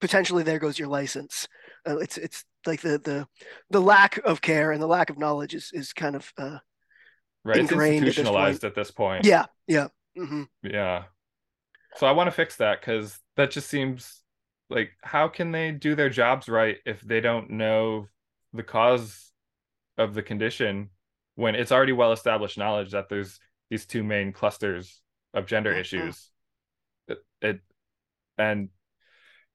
[0.00, 1.46] potentially there goes your license.
[1.86, 3.26] Uh, it's it's like the the
[3.70, 6.58] the lack of care and the lack of knowledge is is kind of uh,
[7.44, 9.48] right it's institutionalized at this point, at this point.
[9.68, 10.42] yeah yeah mm-hmm.
[10.62, 11.04] yeah
[11.94, 14.22] so i want to fix that because that just seems
[14.68, 18.06] like how can they do their jobs right if they don't know
[18.52, 19.32] the cause
[19.98, 20.90] of the condition
[21.34, 23.38] when it's already well established knowledge that there's
[23.70, 25.00] these two main clusters
[25.34, 25.80] of gender mm-hmm.
[25.80, 26.30] issues
[27.08, 27.60] it, it
[28.38, 28.68] and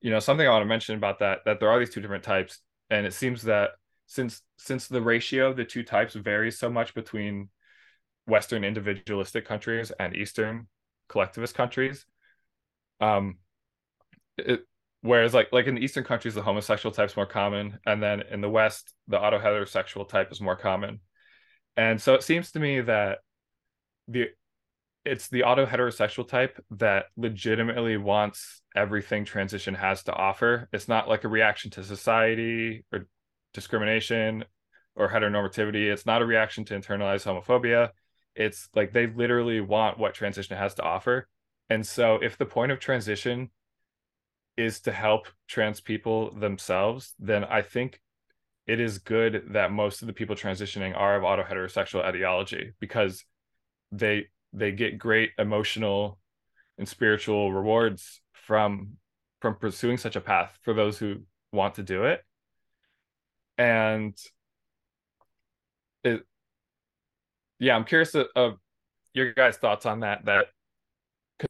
[0.01, 2.23] you know something i want to mention about that that there are these two different
[2.23, 2.59] types
[2.89, 3.71] and it seems that
[4.05, 7.49] since since the ratio of the two types varies so much between
[8.27, 10.67] Western individualistic countries and Eastern
[11.07, 12.05] collectivist countries.
[12.99, 13.37] Um,
[14.37, 14.65] it,
[15.01, 18.21] whereas like like in the Eastern countries, the homosexual type is more common, and then
[18.31, 20.99] in the West, the auto heterosexual type is more common.
[21.77, 23.19] And so it seems to me that
[24.07, 24.27] the
[25.03, 30.69] it's the auto heterosexual type that legitimately wants everything transition has to offer.
[30.71, 33.07] It's not like a reaction to society or
[33.53, 34.45] discrimination
[34.95, 35.91] or heteronormativity.
[35.91, 37.89] It's not a reaction to internalized homophobia
[38.35, 41.27] it's like they literally want what transition has to offer
[41.69, 43.49] and so if the point of transition
[44.57, 47.99] is to help trans people themselves then i think
[48.67, 53.23] it is good that most of the people transitioning are of auto heterosexual etiology because
[53.91, 56.19] they they get great emotional
[56.77, 58.97] and spiritual rewards from
[59.41, 61.17] from pursuing such a path for those who
[61.51, 62.21] want to do it
[63.57, 64.17] and
[66.03, 66.23] it
[67.61, 68.57] yeah, I'm curious of, of
[69.13, 70.25] your guys' thoughts on that.
[70.25, 70.47] That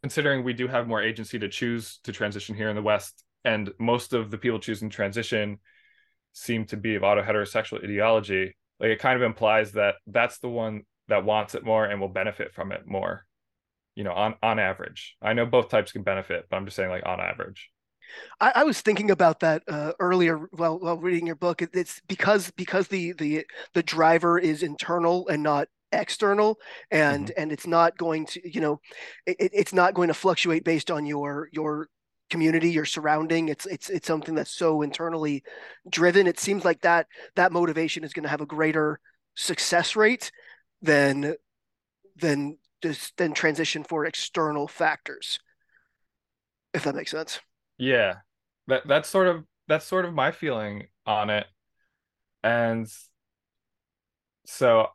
[0.02, 3.72] considering we do have more agency to choose to transition here in the West, and
[3.80, 5.60] most of the people choosing transition
[6.34, 10.50] seem to be of auto heterosexual etiology, like it kind of implies that that's the
[10.50, 13.26] one that wants it more and will benefit from it more.
[13.96, 15.18] You know, on on average.
[15.22, 17.70] I know both types can benefit, but I'm just saying like on average.
[18.40, 21.62] I, I, was thinking about that uh, earlier while while reading your book.
[21.62, 26.58] It's because because the the the driver is internal and not external
[26.90, 27.42] and mm-hmm.
[27.42, 28.80] and it's not going to you know
[29.26, 31.88] it, it's not going to fluctuate based on your your
[32.30, 33.50] community your surrounding.
[33.50, 35.44] It's it's it's something that's so internally
[35.90, 36.28] driven.
[36.28, 39.00] It seems like that that motivation is going to have a greater
[39.36, 40.32] success rate
[40.82, 41.36] than
[42.16, 45.40] than just than transition for external factors
[46.74, 47.40] if that makes sense.
[47.78, 48.16] Yeah.
[48.68, 51.48] That that's sort of that's sort of my feeling on it.
[52.44, 52.88] And
[54.46, 54.88] so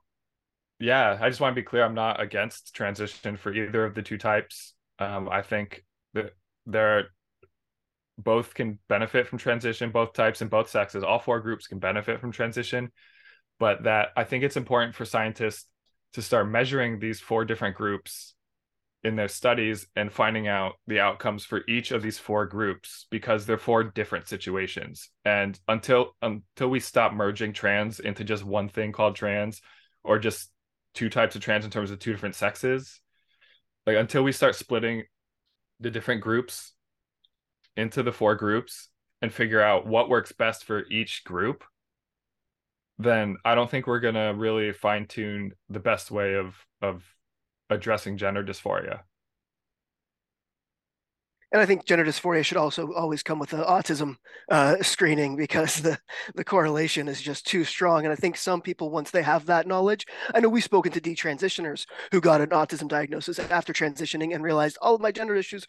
[0.78, 1.84] yeah, I just want to be clear.
[1.84, 4.74] I'm not against transition for either of the two types.
[4.98, 5.84] Um, I think
[6.14, 6.34] that
[6.66, 7.04] there are
[8.18, 11.02] both can benefit from transition, both types and both sexes.
[11.02, 12.90] All four groups can benefit from transition,
[13.58, 15.66] but that I think it's important for scientists
[16.14, 18.34] to start measuring these four different groups
[19.04, 23.46] in their studies and finding out the outcomes for each of these four groups because
[23.46, 25.10] they're four different situations.
[25.24, 29.60] And until until we stop merging trans into just one thing called trans
[30.02, 30.50] or just
[30.96, 33.00] two types of trans in terms of two different sexes
[33.86, 35.04] like until we start splitting
[35.80, 36.72] the different groups
[37.76, 38.88] into the four groups
[39.22, 41.64] and figure out what works best for each group,
[42.98, 47.04] then I don't think we're gonna really fine tune the best way of of
[47.70, 49.00] addressing gender dysphoria.
[51.52, 54.16] And I think gender dysphoria should also always come with the autism
[54.50, 55.98] uh, screening because the,
[56.34, 58.04] the correlation is just too strong.
[58.04, 61.00] And I think some people, once they have that knowledge, I know we've spoken to
[61.00, 65.66] detransitioners who got an autism diagnosis after transitioning and realized all of my gender issues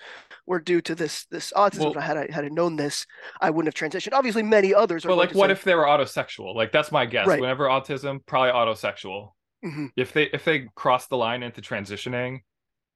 [0.47, 1.79] were due to this this autism.
[1.79, 3.05] Well, if I had I had I known this,
[3.39, 4.13] I wouldn't have transitioned.
[4.13, 5.05] Obviously, many others.
[5.05, 6.55] Well, like, what say, if they were autosexual?
[6.55, 7.27] Like, that's my guess.
[7.27, 7.39] Right.
[7.39, 9.33] Whenever autism, probably autosexual.
[9.63, 9.87] Mm-hmm.
[9.95, 12.39] If they if they cross the line into transitioning,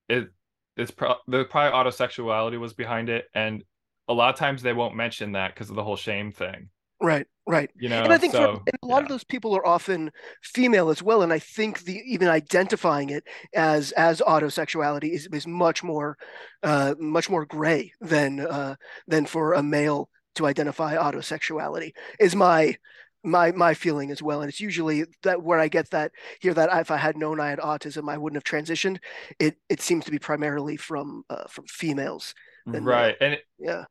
[0.09, 0.29] it
[0.76, 3.64] it's pro- the probably autosexuality was behind it, and
[4.07, 6.69] a lot of times they won't mention that because of the whole shame thing.
[7.02, 7.69] Right, right.
[7.76, 9.03] You know, and I think so, for, a lot yeah.
[9.03, 10.11] of those people are often
[10.43, 13.23] female as well, and I think the even identifying it
[13.56, 16.18] as as autosexuality is is much more,
[16.61, 18.76] uh, much more gray than uh,
[19.07, 21.91] than for a male to identify autosexuality.
[22.19, 22.76] Is my
[23.23, 26.69] my my feeling as well and it's usually that where i get that here that
[26.80, 28.98] if i had known i had autism i wouldn't have transitioned.
[29.39, 32.34] It it seems to be primarily from uh, from females
[32.65, 33.85] right and it, yeah.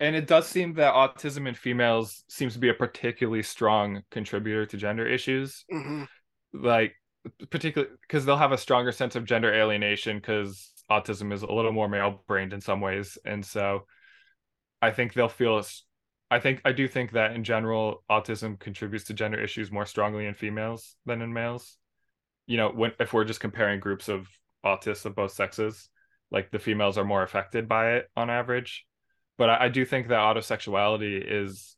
[0.00, 4.66] and it does seem that autism in females seems to be a particularly strong contributor
[4.66, 5.64] to gender issues.
[5.72, 6.04] Mm-hmm.
[6.54, 6.94] like
[7.50, 11.72] particularly because they'll have a stronger sense of gender alienation because autism is a little
[11.72, 13.86] more male brained in some ways and so
[14.80, 15.58] i think they'll feel
[16.32, 20.24] I think I do think that in general, autism contributes to gender issues more strongly
[20.24, 21.76] in females than in males.
[22.46, 24.26] You know, when if we're just comparing groups of
[24.64, 25.90] autists of both sexes,
[26.30, 28.86] like the females are more affected by it on average.
[29.36, 31.76] But I, I do think that autosexuality is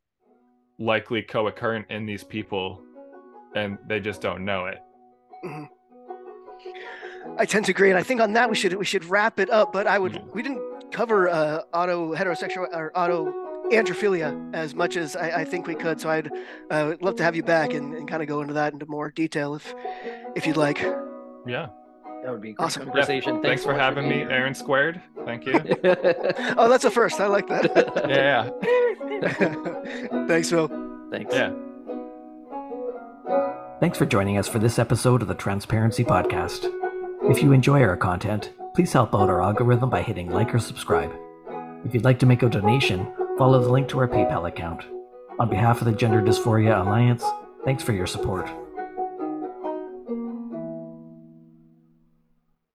[0.79, 2.81] likely co-occurrent in these people,
[3.57, 4.79] and they just don't know it.
[5.45, 5.65] Mm-hmm.
[7.39, 9.51] I tend to agree, and I think on that we should we should wrap it
[9.51, 9.73] up.
[9.73, 10.31] But I would mm-hmm.
[10.33, 15.67] we didn't cover uh, auto heterosexual or auto androphilia as much as I, I, think
[15.67, 16.01] we could.
[16.01, 16.31] So I'd
[16.71, 19.11] uh, love to have you back and, and kind of go into that into more
[19.11, 19.75] detail if
[20.35, 20.79] if you'd like.
[21.47, 21.69] Yeah.
[22.25, 23.37] That would be awesome conversation.
[23.37, 23.43] Yeah.
[23.43, 25.03] Thanks, Thanks, for having me, Aaron Squared.
[25.27, 25.55] Thank you.
[26.57, 27.21] oh, that's a first.
[27.21, 27.71] I like that.
[28.09, 28.51] yeah.
[29.11, 30.27] yeah.
[30.27, 30.69] Thanks, Phil.
[31.11, 31.35] Thanks.
[31.35, 31.53] Yeah.
[33.81, 36.73] Thanks for joining us for this episode of the Transparency Podcast.
[37.31, 41.13] If you enjoy our content, please help out our algorithm by hitting like or subscribe.
[41.85, 43.07] If you'd like to make a donation,
[43.39, 44.85] follow the link to our PayPal account.
[45.39, 47.25] On behalf of the Gender Dysphoria Alliance,
[47.65, 48.64] thanks for your support.